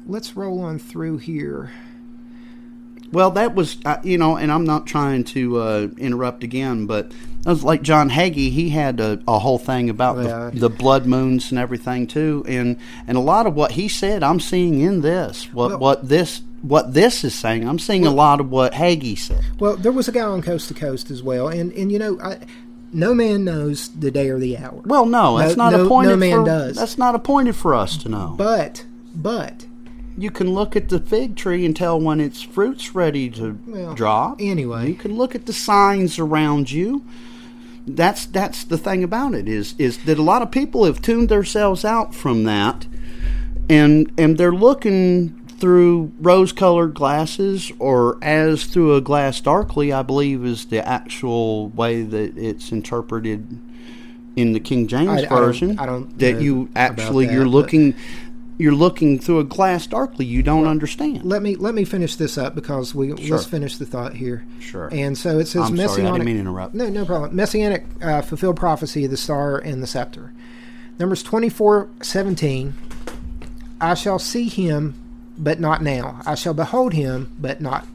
[0.06, 1.70] let's roll on through here.
[3.12, 7.12] Well, that was uh, you know, and I'm not trying to uh, interrupt again, but
[7.46, 8.50] like John Hagee.
[8.50, 10.50] He had a, a whole thing about Yeah.
[10.52, 12.76] the, the blood moons and everything too, and
[13.06, 15.52] and a lot of what he said, I'm seeing in this.
[15.52, 19.16] What Well- what this what this is saying, I'm seeing a lot of what Hagee
[19.16, 19.40] said.
[19.58, 22.20] Well, there was a guy on Coast to Coast as well, and and you know,
[22.22, 22.38] I,
[22.92, 24.82] no man knows the day or the hour.
[24.84, 26.08] Well, no, that's No- not no- appointed.
[26.10, 26.76] no man for, does.
[26.76, 28.34] That's not appointed for us to know.
[28.36, 29.64] But but
[30.18, 33.94] you can look at the fig tree and tell when its fruit's ready to Well,
[33.94, 34.36] drop.
[34.38, 34.88] anyway.
[34.88, 37.02] you can look at the signs around you.
[37.86, 41.28] That's that's the thing about it is is that a lot of people have tuned
[41.28, 42.86] themselves out from that,
[43.68, 49.92] and and they're looking through rose-colored glasses or as through a glass darkly.
[49.92, 53.58] I believe is the actual way that it's interpreted
[54.36, 55.78] in the King James I- I don't- version.
[55.78, 57.94] I don't that you actually that, you're looking
[58.60, 60.24] you're looking through a glass darkly.
[60.26, 61.24] You don't understand.
[61.24, 63.36] let me let me finish this up because we Sure.
[63.36, 64.44] let's finish the thought here.
[64.60, 64.88] Sure.
[64.92, 66.12] And so it says I'm sorry, I messianic.
[66.12, 66.74] didn't mean to interrupt.
[66.74, 67.34] No, no problem.
[67.34, 70.32] Messianic uh, fulfilled prophecy of the star and the scepter.
[70.98, 72.74] Numbers twenty four seventeen.
[73.80, 74.94] I shall see him,
[75.38, 76.20] but not now.
[76.26, 77.86] I shall behold him, but not,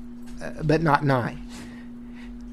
[0.42, 1.38] uh, but not nigh.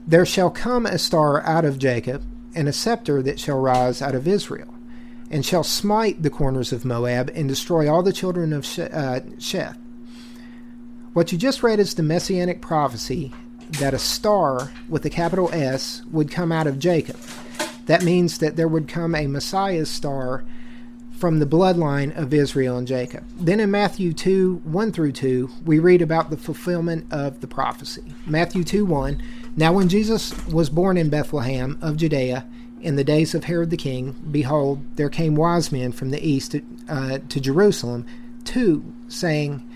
[0.06, 2.22] There shall come a star out of Jacob,
[2.54, 4.71] and a scepter that shall rise out of Israel,
[5.32, 9.78] and shall smite the corners of Moab and destroy all the children of uh, Sheth.
[11.14, 13.32] What you just read is the messianic prophecy
[13.80, 17.18] that a star with a capital S would come out of Jacob.
[17.86, 20.44] That means that there would come a Messiah's star
[21.18, 23.24] from the bloodline of Israel and Jacob.
[23.36, 28.12] Then in Matthew 2 1 through 2, we read about the fulfillment of the prophecy.
[28.26, 29.22] Matthew 2 1
[29.56, 32.44] Now when Jesus was born in Bethlehem of Judea,
[32.82, 36.52] in the days of Herod the king, behold, there came wise men from the east
[36.52, 38.04] to, uh, to Jerusalem,
[38.44, 39.66] two, saying,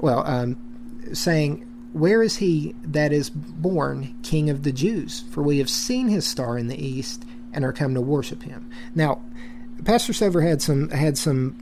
[0.00, 0.56] well, um,
[1.12, 5.24] saying, Where is he that is born King of the Jews?
[5.30, 8.68] For we have seen his star in the east and are come to worship him.
[8.94, 9.20] Now,
[9.84, 11.56] Pastor Sever had some had some,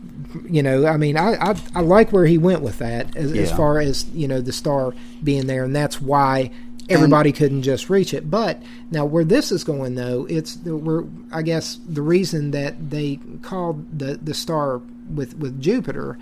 [0.49, 3.53] you know, I mean, I I, I like where he went with that as, as
[3.53, 6.51] far as you know the star being there, and that's why
[6.89, 8.31] everybody couldn't just reach it.
[8.31, 13.19] But now where this is going though, it's we're I guess the reason that they
[13.43, 14.81] called the the star
[15.13, 16.19] with with Jupiter.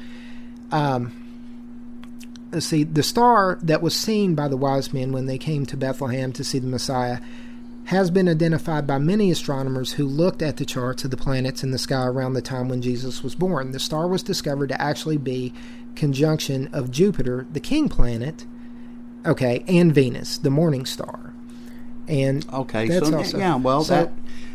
[0.70, 1.12] Um,
[2.58, 6.32] see, the star that was seen by the wise men when they came to Bethlehem
[6.32, 7.18] to see the Messiah
[7.86, 11.70] has been identified by many astronomers who looked at the charts of the planets in
[11.70, 13.72] the sky around the time when Jesus was born.
[13.72, 15.52] The star was discovered to actually be
[15.94, 18.46] conjunction of Jupiter, the king planet,
[19.26, 21.32] okay, and Venus, the morning star.
[22.06, 24.12] And Okay, that's so also- yeah, well, so- that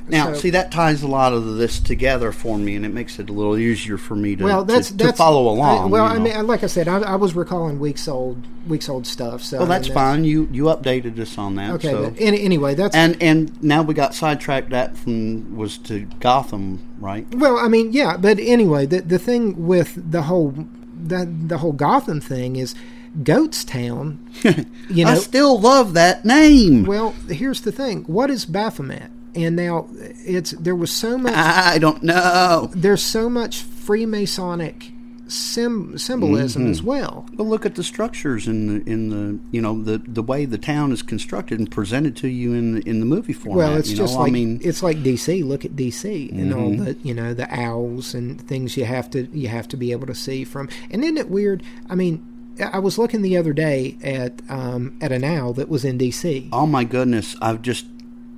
[0.07, 3.19] now so- see that ties a lot of this together for me, and it makes
[3.19, 5.85] it a little easier for me to well, that's to, that's to follow along.
[5.85, 6.23] I, well, I know.
[6.23, 9.43] mean, like I said, I, I was recalling weeks old, weeks old stuff.
[9.43, 10.23] So well, mean, that's fine.
[10.25, 11.71] You you updated us on that.
[11.75, 12.13] Okay, so.
[12.19, 14.69] any, anyway, that's and and now we got sidetracked.
[14.69, 17.25] That from was to Gotham, right?
[17.33, 20.53] Well, I mean, yeah, but anyway, the the thing with the whole
[21.01, 22.75] the the whole Gotham thing is
[23.23, 24.17] Goatstown.
[24.89, 26.85] You know, I still love that name.
[26.85, 29.11] well, here's the thing: what is Baphomet?
[29.35, 29.87] And now
[30.25, 32.69] it's there was so much I don't know.
[32.73, 34.91] there's so much Freemasonic
[35.27, 36.71] sim, symbolism Mm-hmm.
[36.71, 37.27] as well.
[37.33, 40.57] But look at the structures in the in the you know the the way the
[40.57, 43.57] town is constructed and presented to you in the, in the movie format.
[43.69, 44.21] Well, it's you just know?
[44.21, 45.43] like I mean, it's like DC.
[45.45, 46.83] Look at DC and all Mm-hmm.
[46.85, 50.07] the you know the owls and things you have to you have to be able
[50.07, 50.67] to see from.
[50.89, 51.61] And isn't it weird?
[51.87, 52.25] I mean,
[52.59, 56.49] I was looking the other day at um, at an owl that was in DC.
[56.51, 57.85] oh my goodness, I've just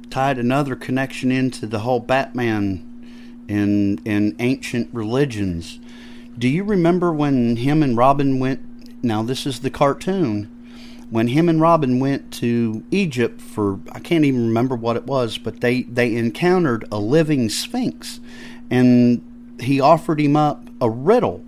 [0.10, 2.88] tied another connection into the whole Batman
[3.47, 5.79] in in ancient religions.
[6.38, 9.03] Do you remember when him and Robin went?
[9.03, 10.49] Now this is the cartoon.
[11.10, 15.38] When him and Robin went to Egypt for I can't even remember what it was,
[15.38, 18.19] but they they encountered a living sphinx,
[18.69, 19.21] and
[19.60, 21.43] he offered him up a riddle.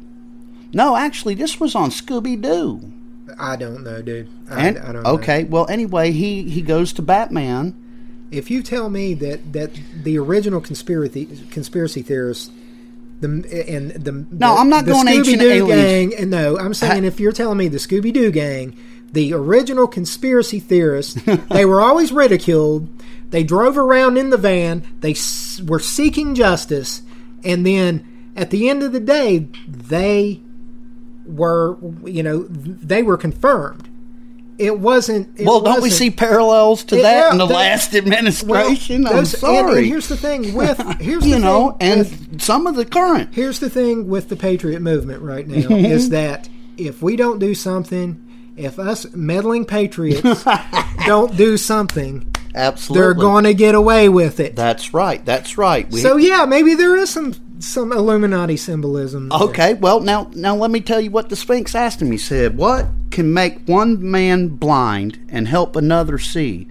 [0.73, 2.91] No, actually, this was on Scooby Doo.
[3.39, 4.27] I don't know, dude.
[4.49, 5.09] I, And I don't know.
[5.11, 7.75] okay, well, anyway, he he goes to Batman.
[8.31, 9.71] If you tell me that that
[10.03, 12.49] the original conspiracy conspiracy theorists.
[13.21, 13.27] The,
[13.69, 16.13] and the No, I'm not the going Scooby-Doo gang.
[16.15, 18.75] And no, I'm saying if you're telling me the Scooby Doo gang,
[19.13, 21.13] the original conspiracy theorists,
[21.49, 22.89] they were always ridiculed.
[23.29, 24.83] They drove around in the van.
[24.99, 27.01] They s- were seeking justice,
[27.45, 28.05] and then
[28.35, 30.41] at the end of the day, they
[31.25, 33.89] were, you know, they were confirmed.
[34.59, 35.39] It wasn't.
[35.39, 38.03] It Well, don't we wasn't- see parallels to Yeah, that in the that- last well,
[38.03, 39.07] administration?
[39.07, 39.77] I'm those- and- sorry.
[39.79, 43.29] And, here's the thing with here's you the know, and with- some of the current.
[43.33, 45.85] here's the thing with the patriot movement right now Mm-hmm.
[45.85, 48.21] is that if we don't do something,
[48.55, 50.43] if us meddling patriots
[51.07, 53.01] don't do something, Absolutely.
[53.01, 54.55] they're going to get away with it.
[54.55, 55.25] That's right.
[55.25, 55.89] That's right.
[55.89, 57.33] We, so yeah, maybe there is some
[57.65, 59.29] some Illuminati symbolism.
[59.29, 59.39] there.
[59.39, 62.11] okay, well, now now let me tell you what the Sphinx asked him.
[62.11, 66.67] He said, "What can make one man blind and help another see?"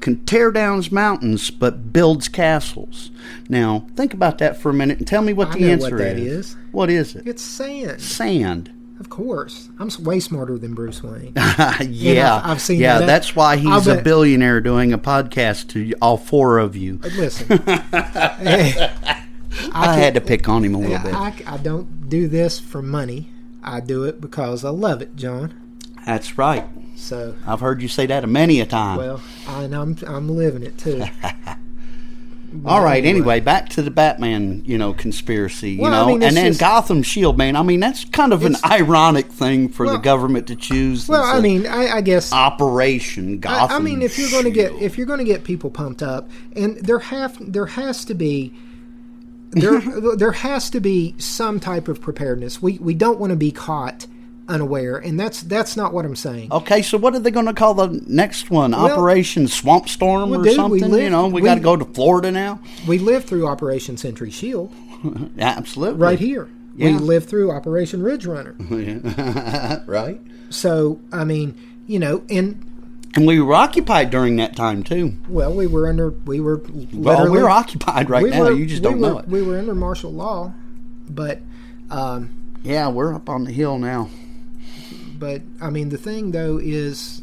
[0.00, 3.12] Can tear down mountains but builds castles.
[3.48, 5.90] Now, think about that for a minute and tell me what I the know answer
[5.90, 6.46] what that is.
[6.48, 6.56] is.
[6.72, 7.24] What is it?
[7.24, 8.72] It's sand, Sand.
[8.98, 9.68] of course.
[9.78, 11.32] I'm way smarter than Bruce Wayne.
[11.36, 13.06] yeah, I've- I've seen Yeah, that.
[13.06, 16.98] that's why he's a billionaire doing a podcast to all four of you.
[17.16, 17.46] Listen,
[19.72, 21.14] I, I, had to pick on him a little bit.
[21.14, 23.28] I, I don't do this for money.
[23.62, 25.54] I do it because I love it, John.
[26.04, 26.66] That's right.
[26.96, 28.98] So I've heard you say that a many a time.
[28.98, 31.04] Well, I, and I'm I'm living it too.
[32.66, 33.04] All right.
[33.04, 35.70] Anyway, back to the Batman, you know, conspiracy.
[35.70, 37.56] You Well, I know, mean, and then just- Gotham Shield, man.
[37.56, 41.08] I mean, that's kind of an ironic thing for the government to choose.
[41.08, 43.76] Well, I mean, I, I guess Operation I, Gotham.
[43.76, 46.30] I mean, if you're going to get if you're going to get people pumped up,
[46.54, 48.52] and there have there has to be
[49.52, 49.80] there
[50.16, 52.60] there has to be some type of preparedness.
[52.60, 54.06] We we don't want to be caught
[54.48, 56.52] unaware, and that's that's not what I'm saying.
[56.52, 58.74] Okay, so what are they going to call the next one?
[58.74, 60.90] Operation Swamp Storm well, or dude, something?
[60.90, 62.60] live- you know, we, we- got to go to Florida now.
[62.86, 64.72] We lived through Operation Sentry Shield
[65.38, 66.00] Absolutely.
[66.00, 66.48] right here.
[66.76, 66.98] We Yeah.
[66.98, 68.54] lived through Operation Ridge Runner.
[69.86, 70.20] right.
[70.50, 71.54] So I mean,
[71.86, 72.64] you know, and
[73.14, 75.16] And we were occupied during that time too.
[75.28, 76.62] Well, we were under we were
[76.94, 78.40] Well, we're occupied right we now.
[78.44, 79.28] were- you just don't were- know it.
[79.28, 80.54] We were under martial law,
[81.10, 81.40] but
[81.90, 82.30] um,
[82.62, 84.08] Yeah, we're up on the hill now.
[85.18, 87.22] but I mean the thing though is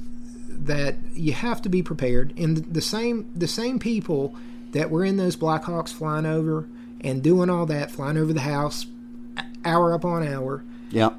[0.50, 2.34] that you have to be prepared.
[2.38, 4.36] And the, the same the same people
[4.74, 6.68] that were in those Blackhawks flying over
[7.02, 8.86] and doing all that, flying over the house,
[9.66, 10.64] hour upon hour.
[10.92, 11.12] Yeah.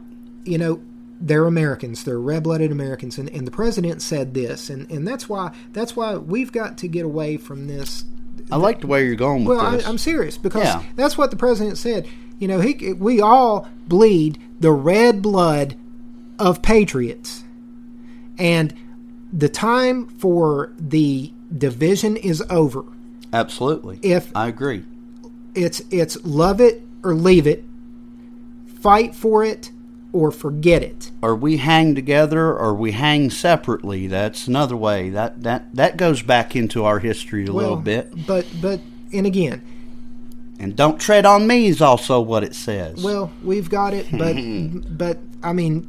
[0.44, 0.80] you know,
[1.20, 2.04] they're Americans.
[2.04, 6.16] They're red-blooded Americans, and, and the president said this, and, and that's why that's why
[6.16, 8.04] we've got to get away from this.
[8.50, 9.88] I like the way you're going with Well, I.
[9.88, 10.82] I'm serious because Yeah.
[10.96, 12.08] that's what the president said.
[12.38, 15.76] You know, he we all bleed the red blood
[16.38, 17.44] of patriots,
[18.38, 18.72] and
[19.32, 22.84] the time for the division is over.
[23.32, 23.98] Absolutely.
[24.02, 24.84] If I agree.
[25.54, 27.64] it's it's love it or leave it,
[28.80, 29.70] fight for it
[30.12, 31.10] or forget it.
[31.22, 34.06] Or we hang together or we hang separately.
[34.06, 35.10] That's another way.
[35.10, 38.26] That that that goes back into our history a little bit.
[38.26, 38.80] But but
[39.12, 39.62] and again,
[40.58, 43.02] And don't tread on me is also what it says.
[43.02, 44.34] well, we've got it, but
[44.98, 45.88] but I mean,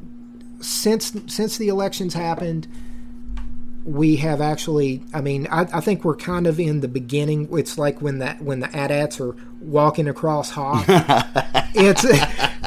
[0.61, 2.67] since since the elections happened,
[3.85, 5.03] we have actually.
[5.13, 7.49] I mean, I, I think we're kind of in the beginning.
[7.51, 10.85] It's like when that when the AT-ATs are walking across Hoth.
[11.75, 12.05] it's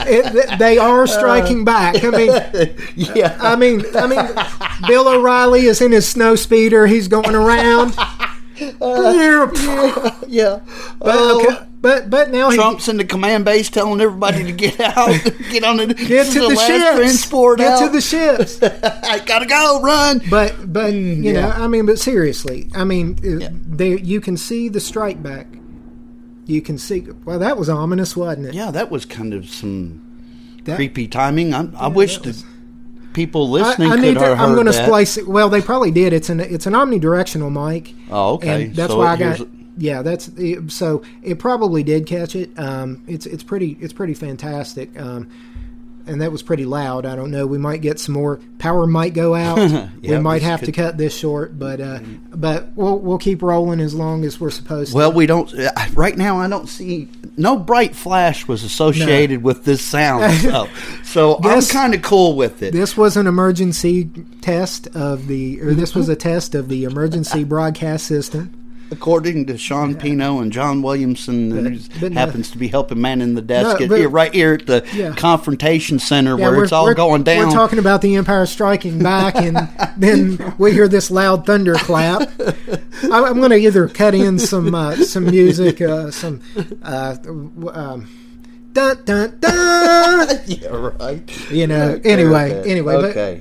[0.07, 2.05] it, they are striking uh, back.
[2.05, 2.77] I mean,
[3.15, 3.37] yeah.
[3.41, 6.87] I mean, I mean, Bill O'Reilly is in his snow speeder.
[6.87, 7.97] He's going around.
[8.81, 10.61] Uh, yeah.
[11.01, 14.81] But, okay, but but now he Trump's in the command base telling everybody to get
[14.97, 15.13] out,
[15.51, 16.97] get on the get to the last ships.
[16.97, 17.85] transport Get out.
[17.85, 18.61] to the ships.
[18.63, 20.23] I gotta go, run.
[20.31, 21.51] But but you know.
[21.51, 25.47] I mean, but seriously, I mean, uh they you can see the strike back.
[26.47, 27.07] You can see.
[27.25, 28.55] Well, that was ominous, wasn't it?
[28.55, 30.01] Yeah, that was kind of some
[30.65, 31.55] That- creepy timing.
[31.55, 32.45] I, I wish that the was-
[33.13, 34.25] people listening I could need to.
[34.33, 35.29] I'm going to splice it.
[35.29, 36.13] Well, they probably did.
[36.13, 37.95] It's an it's an omnidirectional mic.
[38.11, 38.65] Oh, okay.
[38.65, 39.47] And that's So why I got.
[39.77, 41.03] Yeah, that's it- so.
[41.23, 42.51] It probably did catch it.
[42.59, 44.99] Um, it's it's pretty it's pretty fantastic.
[45.01, 45.29] Um,
[46.07, 47.07] and that was pretty loud.
[47.07, 47.47] I don't know.
[47.47, 48.87] We might get some more power.
[48.87, 49.57] Might go out.
[50.03, 52.01] we might have to cut this short, but uh,
[52.31, 54.97] but we'll we'll keep rolling as long as we're supposed to.
[54.99, 55.53] Well, we don't.
[55.59, 57.09] uh, Right now, I don't see
[57.39, 60.35] no bright flash was associated with this sound.
[60.41, 60.69] So,
[61.05, 62.73] so Guess- I'm kind of cool with it.
[62.73, 64.05] This was an emergency
[64.43, 68.53] test of the, or this was a test of the emergency broadcast system.
[68.95, 73.21] According to Sean Pino and John Williamson, But- who no- happens to be helping man
[73.21, 75.13] in the desk No, but- here, right here at the Yeah.
[75.15, 77.49] confrontation center Yeah, where it's all going down.
[77.49, 82.31] We're talking about the Empire striking back, and then we hear this loud thunderclap.
[83.03, 86.41] I'm going to either cut in some uh, some music, uh, some
[86.83, 87.17] uh,
[87.73, 88.09] um,
[88.75, 90.41] dun dun dun.
[90.47, 91.51] yeah, right.
[91.51, 91.91] You know.
[91.93, 92.95] Okay, anyway, okay, anyway,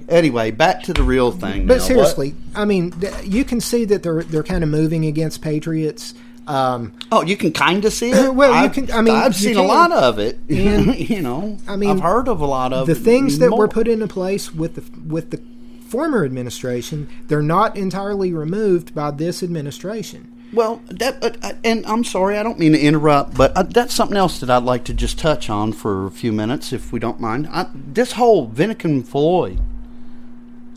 [0.08, 1.68] but anyway, back to the real thing.
[1.68, 1.84] But now.
[1.84, 6.14] seriously, I mean, th- you can see that they're they're kind of moving against patriots.
[6.46, 8.34] Um, oh, you can kind of see it.
[8.36, 9.64] Well, you I've- can- I mean, I've seen can.
[9.64, 10.40] a lot of it.
[10.50, 13.68] And, you know, I mean, I've heard of a lot of the things that were
[13.68, 15.42] put into place with the with the
[15.88, 17.08] former administration.
[17.28, 20.30] They're not entirely removed by this administration.
[20.54, 24.16] Well, that, uh, and I'm sorry, I don't mean to interrupt, but uh, that's something
[24.16, 27.20] else that I'd like to just touch on for a few minutes, if we don't
[27.20, 27.48] mind.
[27.52, 29.60] I, this whole Vinican Floyd,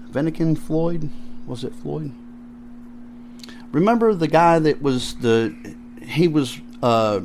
[0.08, 1.10] Vinican Floyd,
[1.46, 2.12] was it Floyd?
[3.70, 5.54] Remember the guy that was the,
[6.00, 7.20] he was uh,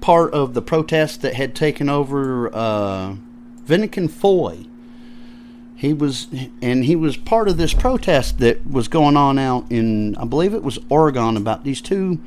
[0.00, 3.14] part of the protest that had taken over uh,
[4.08, 4.66] Foy.
[5.76, 6.28] He was,
[6.62, 10.54] and he was part of this protest that was going on out in, I believe
[10.54, 12.18] it was Oregon, about these two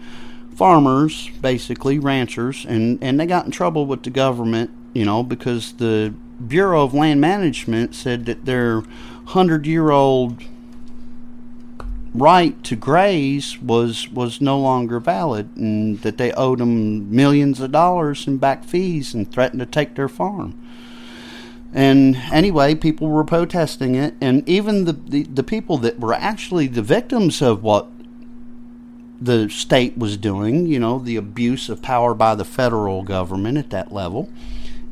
[0.56, 5.74] farmers, basically ranchers, and and they got in trouble with the government, you know, because
[5.74, 6.14] the
[6.46, 8.84] Bureau of Land Management said that their
[9.28, 10.44] hundred-year-old
[12.14, 17.72] right to graze was was no longer valid, and that they owed them millions of
[17.72, 20.54] dollars in back fees and threatened to take their farm.
[21.74, 26.68] And anyway, people were protesting it, and even the, the, the people that were actually
[26.68, 27.88] the victims of what
[29.22, 33.70] the state was doing, you know, the abuse of power by the federal government at
[33.70, 34.30] that level.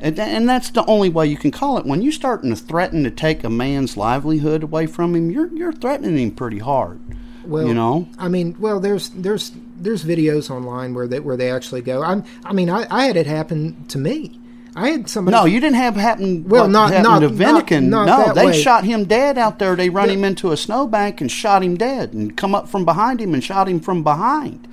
[0.00, 1.86] And, and that's the only way you can call it.
[1.86, 5.72] When you're starting to threaten to take a man's livelihood away from him, you're, you're
[5.72, 7.00] threatening him pretty hard.
[7.44, 8.08] Well, you know?
[8.18, 12.02] I mean, well, there's there's there's videos online where they where they actually go.
[12.02, 14.38] I'm, I mean, I, I had it happen to me.
[14.76, 15.36] I had somebody.
[15.36, 16.44] No, you didn't have happen.
[16.48, 17.90] Well, not- not- to Vinican.
[17.90, 18.60] not- not no, they way.
[18.60, 19.74] shot him dead out there.
[19.74, 22.84] They run The- him into a snowbank and shot him dead, and come up from
[22.84, 24.68] behind him and shot him from behind.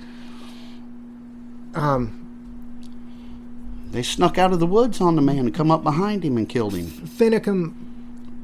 [1.74, 2.12] um,
[3.92, 6.48] They snuck out of the woods on the man and come up behind him and
[6.48, 6.86] killed him.
[6.86, 7.72] Finicum,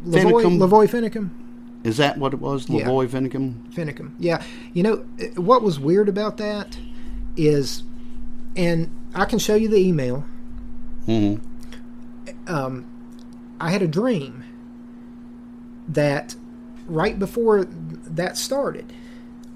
[0.07, 0.59] Lavoy, Finicum.
[0.59, 1.31] Lavoy Finicum.
[1.85, 2.69] Is that what it was?
[2.71, 2.87] Yeah.
[2.87, 3.55] Lavoy Vinicum?
[3.75, 4.11] Finicum.
[4.19, 4.41] Yeah.
[4.73, 5.03] You know,
[5.37, 6.79] what was weird about that
[7.37, 7.83] is,
[8.57, 10.25] and I can show you the email.
[11.07, 11.35] Hmm
[12.47, 12.85] Um,
[13.61, 14.45] I had a dream
[15.89, 16.37] that
[16.87, 18.93] right before that started,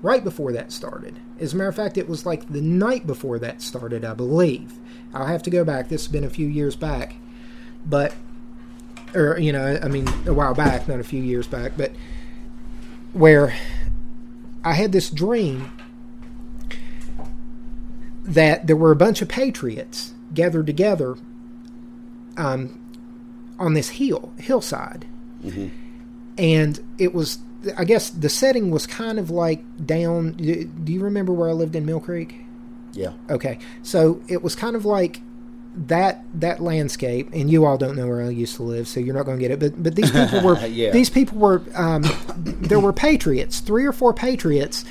[0.02, 1.18] right before that started.
[1.38, 4.74] As a matter of fact, it was like the night before that started, I believe.
[5.12, 5.88] I'll have to go back.
[5.88, 7.16] This has been a few years back.
[7.84, 8.14] But,
[9.14, 11.92] or, you know, I mean, a while back, not a few years back, but
[13.12, 13.54] where
[14.64, 15.70] I had this dream
[18.24, 21.16] that there were a bunch of patriots gathered together
[22.36, 22.80] um,
[23.58, 25.06] on this hill hillside,
[26.38, 27.38] and it was
[27.76, 30.32] I guess the setting was kind of like down.
[30.32, 32.40] Do you remember where I lived in Mill Creek?
[32.92, 33.12] Yeah.
[33.30, 35.20] Okay, so it was kind of like
[35.88, 39.14] that that landscape, and you all don't know where I used to live, so you're
[39.14, 39.58] not going to get it.
[39.60, 40.90] But but these people were Yeah.
[40.90, 42.04] these people were um,
[42.36, 44.84] there were patriots, three or four patriots.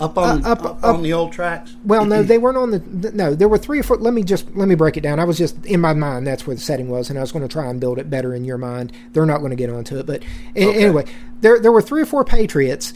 [0.00, 1.76] Up on Uh, up- up, on the old tracks.
[1.84, 2.80] Well, no, they weren't on the.
[2.80, 3.96] th- No, there were three or four.
[3.96, 5.20] Let me just let me break it down.
[5.20, 6.26] I was just in my mind.
[6.26, 8.34] That's where the setting was, and I was going to try and build it better
[8.34, 8.92] in your mind.
[9.12, 10.22] They're not going to get onto it, but
[10.56, 10.82] a- Okay.
[10.84, 11.04] anyway,
[11.42, 12.92] there there were three or four patriots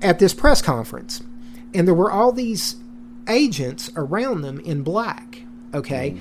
[0.00, 1.22] at this press conference,
[1.74, 2.76] and there were all these
[3.28, 5.42] agents around them in black.
[5.74, 6.16] Okay.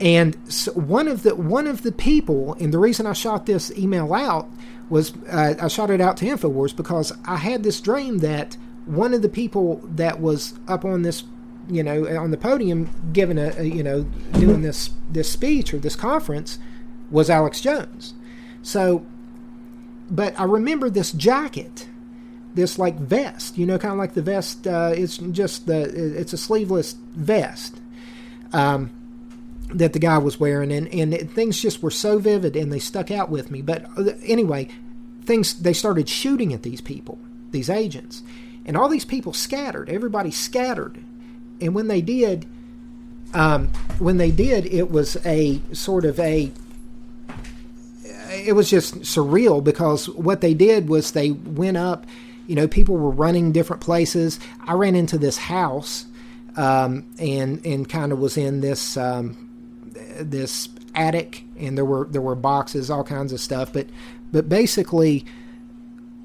[0.00, 3.70] And so one of the one of the people, and the reason I shot this
[3.76, 4.48] email out
[4.88, 8.56] was uh, I shot it out to Infowars because I had this dream that
[8.88, 11.24] one of the people that was up on this,
[11.68, 15.78] you know, on the podium giving a, a you know doing this this speech or
[15.78, 16.58] this conference
[17.10, 18.14] was Alex Jones.
[18.62, 19.06] So,
[20.10, 21.88] but I remember this jacket,
[22.54, 24.66] this like vest, you know, kind of like the vest.
[24.66, 25.82] Uh, it's just the
[26.18, 27.80] it's a sleeveless vest.
[28.52, 28.90] Um,
[29.70, 32.78] that the guy was wearing, and, and it, things just were so vivid and they
[32.78, 33.60] stuck out with me.
[33.60, 34.68] But uh, anyway,
[35.22, 37.18] things they started shooting at these people,
[37.50, 38.22] these agents,
[38.68, 39.88] and all these people scattered.
[39.88, 41.02] Everybody scattered,
[41.60, 42.46] and when they did,
[43.32, 46.52] um, when they did, it was a sort of a.
[48.30, 52.06] It was just surreal because what they did was they went up.
[52.46, 54.38] You know, people were running different places.
[54.60, 56.04] I ran into this house,
[56.54, 58.96] um, and and kind of was in this.
[58.96, 59.46] Um,
[60.20, 63.86] this attic and there were there were boxes all kinds of stuff but
[64.32, 65.24] but basically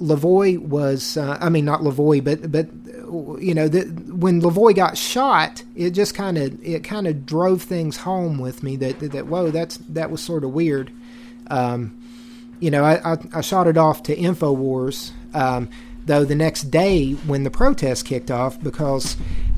[0.04, 2.68] Lavoy was uh, I mean not Lavoy but but
[3.42, 7.62] you know that when Lavoy got shot it just kind of it kind of drove
[7.62, 10.92] things home with me that, that that whoa that's that was sort of weird.
[11.48, 11.98] Um,
[12.60, 15.70] you know I, I, I shot it off to Infowars um,
[16.06, 19.16] though the next day when the protest kicked off because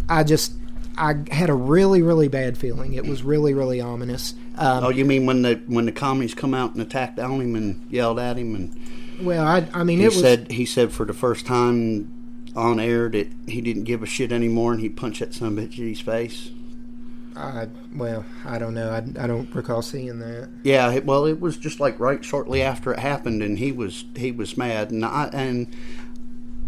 [0.07, 0.53] I just
[0.97, 2.93] I had a really really bad feeling.
[2.93, 4.35] It was really really ominous.
[4.57, 7.55] Um, Oh, you mean when the when the commies come out and attacked on him
[7.55, 8.79] and yelled at him and
[9.21, 12.11] well I, I mean he it was said he said for the first time
[12.55, 15.57] on air that he didn't give a shit anymore and he punched that son of
[15.57, 16.51] a bitch in his face.
[17.35, 21.41] I, well I don't know I, I don't recall seeing that Yeah, it, well, it
[21.41, 25.03] was just like right shortly after it happened, and he was he was mad, and
[25.03, 25.67] I and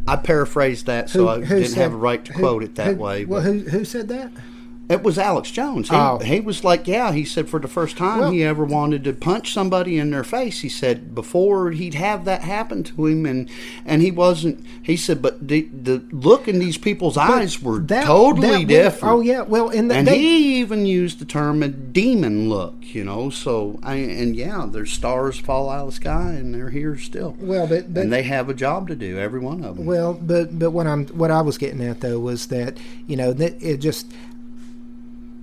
[0.06, 3.02] I paraphrased that, so I didn't have a right to who- quote it that who-
[3.02, 3.24] way.
[3.26, 4.32] Well, who who said that?
[4.90, 5.90] It was Alex Jones.
[5.90, 6.20] He, Oh.
[6.20, 9.14] he was like, yeah, he said for the first time Well- he ever wanted to
[9.14, 10.62] punch somebody in their face.
[10.62, 13.50] He said before he'd have that happen to him, and
[13.86, 14.66] and he wasn't.
[14.82, 18.68] He said, but the the look in these people's eyes were That- totally that was-
[18.68, 19.14] different.
[19.16, 23.04] Oh yeah, well, and, And they, he even used the term a demon look, you
[23.04, 23.30] know.
[23.30, 27.36] So, I, and yeah, there's stars fall out of the sky, and they're here still.
[27.40, 29.86] well, but, but and they have a job to do, every one of them.
[29.86, 32.78] Well, but but what I'm what I was getting at though was that
[33.08, 34.08] you know that it just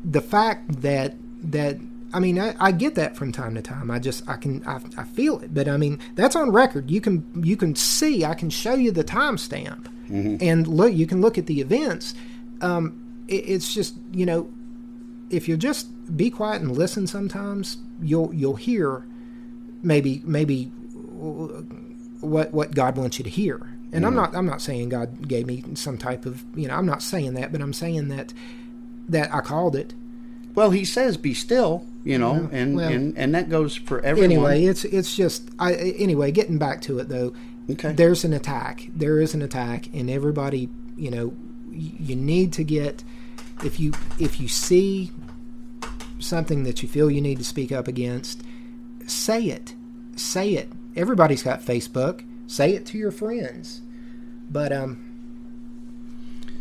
[0.05, 1.79] the fact that that
[2.13, 3.91] I mean I, I get that from time to time.
[3.91, 6.91] I just I can I, I feel it, but I mean that's on record.
[6.91, 9.87] You can you can see I can show you the timestamp,
[10.43, 12.15] and look you can look at the events.
[12.61, 14.49] Um, it, it's just you know
[15.31, 19.05] if you just be quiet and listen, sometimes you'll you'll hear
[19.83, 20.67] maybe maybe
[22.21, 23.71] what what God wants you to hear.
[23.93, 26.87] And I'm not I'm not saying God gave me some type of you know I'm
[26.87, 28.33] not saying that, but I'm saying that
[29.09, 29.95] that I called it.
[30.55, 34.01] Well, he says, "Be still," you know, Yeah, and, well- and and that goes for
[34.01, 34.31] everyone.
[34.31, 37.33] Anyway, it's it's just I anyway getting back to it though.
[37.71, 37.93] Okay.
[37.93, 38.89] There's an attack.
[38.95, 41.35] There is an attack, and everybody you know
[41.73, 43.03] you need to get
[43.65, 45.11] if you if you see
[46.21, 48.43] something that you feel you need to speak up against,
[49.07, 49.75] say it.
[50.17, 50.71] Say it.
[50.95, 52.23] Everybody's got Facebook.
[52.47, 53.81] Say it to your friends.
[54.51, 55.01] But um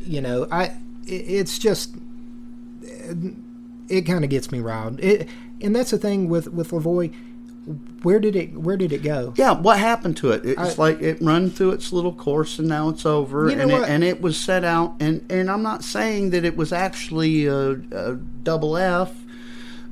[0.05, 0.65] you know, I
[1.05, 1.95] it, it's just
[3.89, 4.99] it kind of gets me riled.
[4.99, 5.27] It
[5.61, 7.13] and that's the thing with with Lavoy
[8.01, 9.33] where did it where did it go?
[9.37, 10.45] Yeah, what happened to it?
[10.45, 13.49] It's I- like it run through its little course and now it's over.
[13.49, 13.81] You know and, what?
[13.83, 17.45] It, and it was set out, and, and I'm not saying that it was actually
[17.45, 19.13] a, a double F,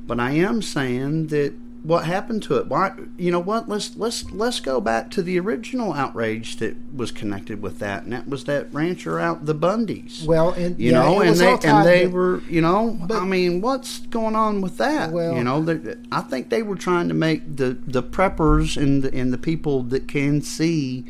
[0.06, 2.68] but I am saying that what happened to it.
[2.68, 2.92] Why?
[3.16, 3.68] You know what?
[3.68, 8.12] Let's let's let's go back to the original outrage that was connected with that, and
[8.12, 10.24] that was that rancher out the Bundys.
[10.24, 13.60] Well, and you yeah, know, and they and they were, you know, But- I mean,
[13.60, 15.10] what's going on with that?
[15.10, 15.66] Well- you know,
[16.12, 19.82] I think they were trying to make the the preppers and the, and the people
[19.84, 21.04] that can see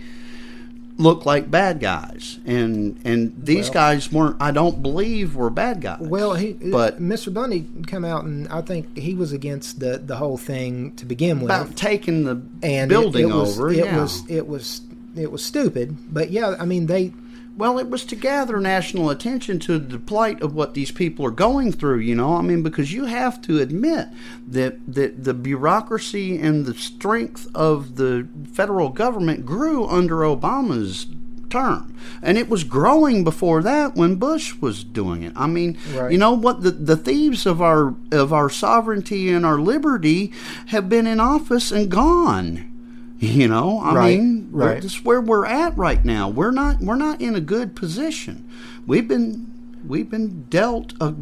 [0.99, 4.36] look like bad guys, and and these Well- guys weren't.
[4.40, 6.01] I don't believe were bad guys.
[6.01, 7.32] Well, he but Mr.
[7.32, 11.38] Bundy come out and I think he was against the the whole thing to begin
[11.40, 11.47] with.
[11.47, 14.01] about taking the and building it, it was, over, It yeah.
[14.01, 14.82] was it was
[15.16, 17.12] it was stupid, but yeah, I mean they
[17.57, 21.31] Well, it was to gather national attention to the plight of what these people are
[21.31, 22.37] going through, you know?
[22.37, 24.09] I mean, because you have to admit
[24.49, 31.07] that, that the bureaucracy and the strength of the federal government grew under Obama's
[31.51, 31.95] term.
[32.23, 35.35] And it was growing before that when Bush was doing it.
[35.37, 36.11] I mean, Right.
[36.11, 40.33] you know what the the thieves of our of our sovereignty and our liberty
[40.69, 42.65] have been in office and gone.
[43.23, 44.83] You know, I Right, mean, right.
[44.83, 46.29] that's where we're at right now.
[46.29, 48.45] We're not we're not in a good position.
[48.85, 49.47] We've been
[49.87, 51.14] we've been dealt a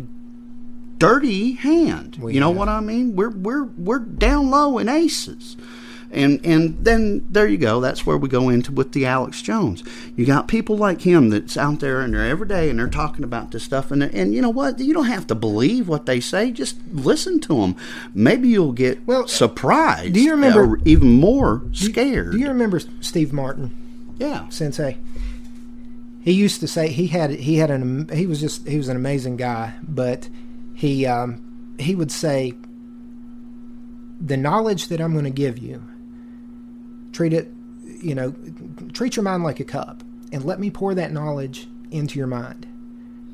[0.99, 2.17] dirty hand.
[2.19, 2.57] We you know have.
[2.57, 3.17] what I mean?
[3.17, 5.59] We're we're we're down low in aces.
[6.13, 7.81] And and then there you go.
[7.81, 9.85] That's where we go into with the Alex Jones.
[10.17, 13.23] You got people like him that's out there and they're every day and they're talking
[13.25, 13.93] about this stuff.
[13.93, 14.81] And and you know what?
[14.81, 16.51] You don't have to believe what they say.
[16.51, 17.77] Just listen to them.
[18.13, 20.13] Maybe you'll get Well, surprised.
[20.15, 22.33] do you remember- even more scared?
[22.33, 23.71] Do you remember Steve Martin,
[24.19, 24.49] yeah.
[24.49, 24.99] Sensei?
[26.23, 28.97] He used to say he had he had an he was just he was an
[28.97, 30.29] amazing guy, but
[30.75, 32.53] he um, he would say
[34.21, 35.83] the knowledge that I'm going to give you,
[37.13, 37.53] treat it,
[38.01, 38.35] you know,
[38.93, 40.03] treat your mind like a cup,
[40.33, 42.67] and let me pour that knowledge into your mind.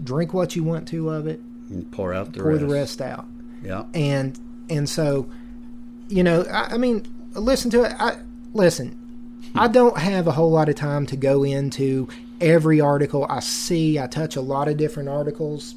[0.03, 2.61] Drink what you want to of it, And pour out the pour rest.
[2.61, 3.27] the rest out.
[3.63, 3.85] Yeah.
[3.95, 5.29] and and so
[6.09, 7.05] you know I, I mean
[7.35, 8.19] listen to it i
[8.53, 8.97] listen
[9.57, 12.07] i don't have a whole lot of time to go into
[12.41, 15.75] every article i see i touch a lot of different articles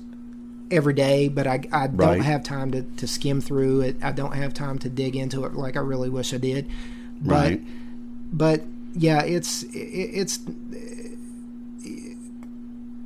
[0.69, 4.33] every day but i, I don't have time to, to skim through it i don't
[4.35, 6.67] have time to dig into it like i really wish i did
[7.21, 7.63] but Right.
[8.31, 8.63] But
[8.93, 10.39] yeah it's it's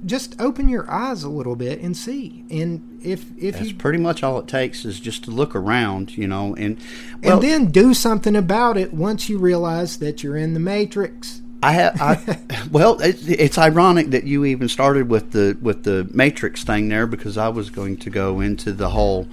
[0.06, 4.00] just open your eyes a little bit and see and if if That's you pretty
[4.00, 6.80] much all it takes is just to look around, you know, and
[7.22, 11.42] well, and then do something about it once you realize that you're in the matrix.
[11.62, 12.02] I have.
[12.02, 12.40] I,
[12.72, 17.08] well, it's, it's ironic that you even started with the with the Matrix thing there
[17.08, 19.28] because I was going to go into the whole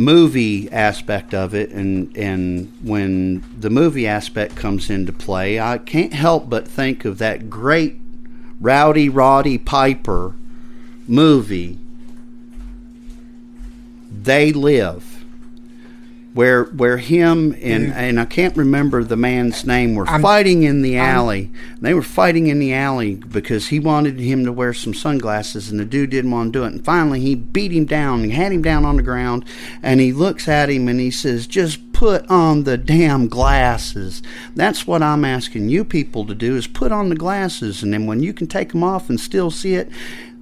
[0.00, 6.14] movie aspect of it, and and when the movie aspect comes into play, I can't
[6.14, 8.00] help but think of that great
[8.60, 10.34] Rowdy Roddy Piper
[11.06, 11.78] movie.
[14.10, 15.09] They live
[16.32, 17.98] where where him and mm-hmm.
[17.98, 21.50] and I can't remember the man's name were I'm- fighting in the alley.
[21.80, 25.80] they were fighting in the alley because he wanted him to wear some sunglasses and
[25.80, 26.72] the dude didn't want to do it.
[26.72, 28.24] And finally he beat him down.
[28.24, 29.44] He had him down on the ground
[29.82, 34.22] and he looks at him and he says, "Just put on the damn glasses."
[34.54, 38.06] That's what I'm asking you people to do is put on the glasses and then
[38.06, 39.90] when you can take them off and still see it,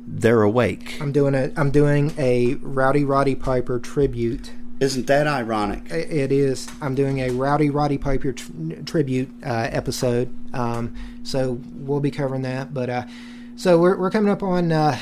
[0.07, 0.99] they're awake.
[1.01, 4.51] I'm doing a I'm doing a Rowdy Roddy Piper tribute.
[4.81, 5.91] Isn't that ironic?
[5.91, 6.69] It is.
[6.81, 8.53] I'm doing a Rowdy Roddy Piper tr-
[8.87, 10.31] tribute uh, episode.
[10.55, 12.73] Um, so we'll be covering that.
[12.73, 13.05] But uh,
[13.57, 14.97] so we're we're coming up on uh,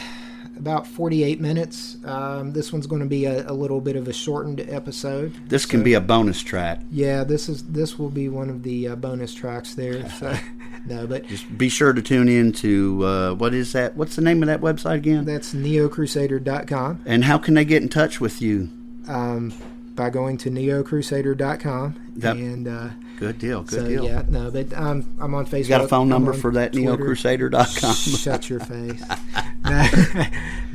[0.56, 1.98] about 48 minutes.
[2.06, 5.34] Um, this one's going to be a, a little bit of a shortened episode.
[5.48, 6.80] This can be a bonus track.
[6.90, 10.08] Yeah, this is this will be one of the uh, bonus tracks there.
[10.18, 10.34] So
[10.86, 13.94] no, but Just be sure to tune in to uh, what is that?
[13.94, 15.26] What's the name of that website again?
[15.26, 17.02] that's neocrusader.com.
[17.04, 18.70] And how can they get in touch with you?
[19.08, 19.52] Um,
[19.94, 22.12] by going to neocrusader.com.
[22.16, 22.36] Yep.
[22.36, 22.88] And uh,
[23.18, 23.62] Good deal.
[23.62, 24.04] Good so, deal.
[24.04, 25.58] yeah, no, but um, I'm on Facebook.
[25.64, 26.96] You got a phone number for that Twitter.
[26.96, 27.94] neocrusader.com?
[28.16, 29.02] Shut your face.
[29.64, 29.88] no,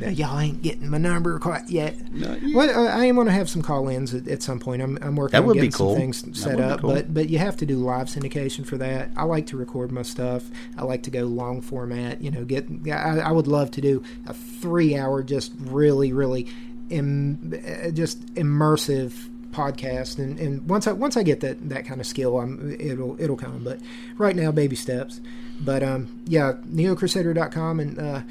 [0.00, 2.12] no, y'all ain't getting my number quite yet.
[2.12, 4.82] No, you- Well, I am going to have some call-ins at, at some point.
[4.82, 5.92] I'm, I'm working on getting cool.
[5.92, 6.92] some things set up, cool.
[6.92, 9.10] but but you have to do live syndication for that.
[9.16, 10.44] I like to record my stuff.
[10.76, 12.20] I like to go long format.
[12.20, 12.66] You know, get.
[12.90, 16.48] I, I would love to do a three-hour, just really, really,
[16.92, 19.12] Im, uh, just immersive
[19.52, 20.18] podcast.
[20.18, 23.36] And, and once I once I get that that kind of skill, I'm it'll it'll
[23.36, 23.64] come.
[23.64, 23.80] But
[24.18, 25.20] right now, baby steps.
[25.60, 28.22] But um, yeah, neocrusader.com and uh,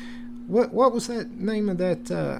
[0.47, 2.11] what what was that name of that?
[2.11, 2.39] Uh,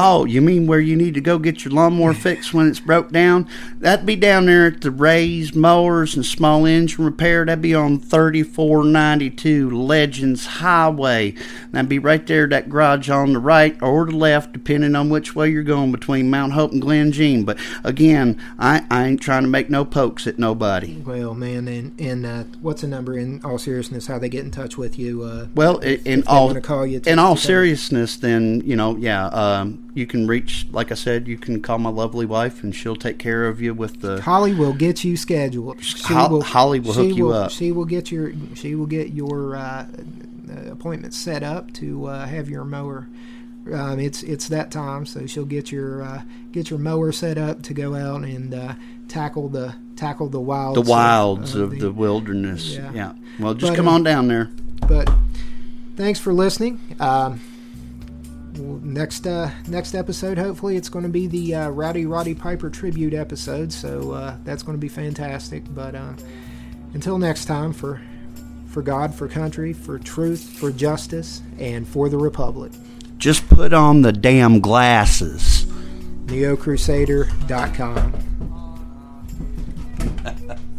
[0.00, 3.10] Oh, you mean where you need to go get your lawnmower fixed when it's broke
[3.10, 3.48] down?
[3.78, 7.44] That'd be down there at the Rays Mowers and Small Engine Repair.
[7.44, 11.34] That'd be on 3492 Legends Highway.
[11.72, 15.34] That'd be right there, that garage on the right or the left, depending on which
[15.34, 17.44] way you're going between Mount Hope and Glen Jean.
[17.44, 20.96] But again, I, I ain't trying to make no pokes at nobody.
[20.96, 23.18] Well, man, and and uh, what's the number?
[23.18, 25.22] In all seriousness, how they get in touch with you?
[25.22, 29.81] Uh, Well, in if all call you in all seriousness, then you know, yeah, um,
[29.94, 30.66] you can reach.
[30.70, 33.74] Like I said, you can call my lovely wife, and she'll take care of you
[33.74, 34.22] with the.
[34.22, 35.82] Holly will get you scheduled.
[35.82, 37.50] She Hol- Holly will hook you up.
[37.50, 39.86] She will get your she will get your uh,
[40.50, 43.08] uh, appointment set up to uh, have your mower.
[43.72, 47.62] Um, it's it's that time, so she'll get your uh, get your mower set up
[47.64, 48.74] to go out and uh,
[49.08, 50.74] tackle the tackle the wilds.
[50.82, 52.74] the wilds of, the, the wilderness.
[52.74, 52.92] Yeah.
[52.92, 53.12] Yeah.
[53.38, 54.50] Well, just But, come uh, on down there.
[54.88, 55.12] But
[55.96, 56.80] thanks for listening.
[56.98, 57.40] Um,
[58.54, 63.14] next uh, next episode, hopefully, it's going to be the uh, Rowdy Roddy Piper tribute
[63.14, 63.72] episode.
[63.72, 65.62] So uh, that's going to be fantastic.
[65.74, 66.12] But uh,
[66.94, 68.00] until next time, for
[68.66, 72.72] for God, for country, for truth, for justice, and for the republic.
[73.18, 75.66] Just put on the damn glasses.
[76.26, 78.12] NeoCrusader.com.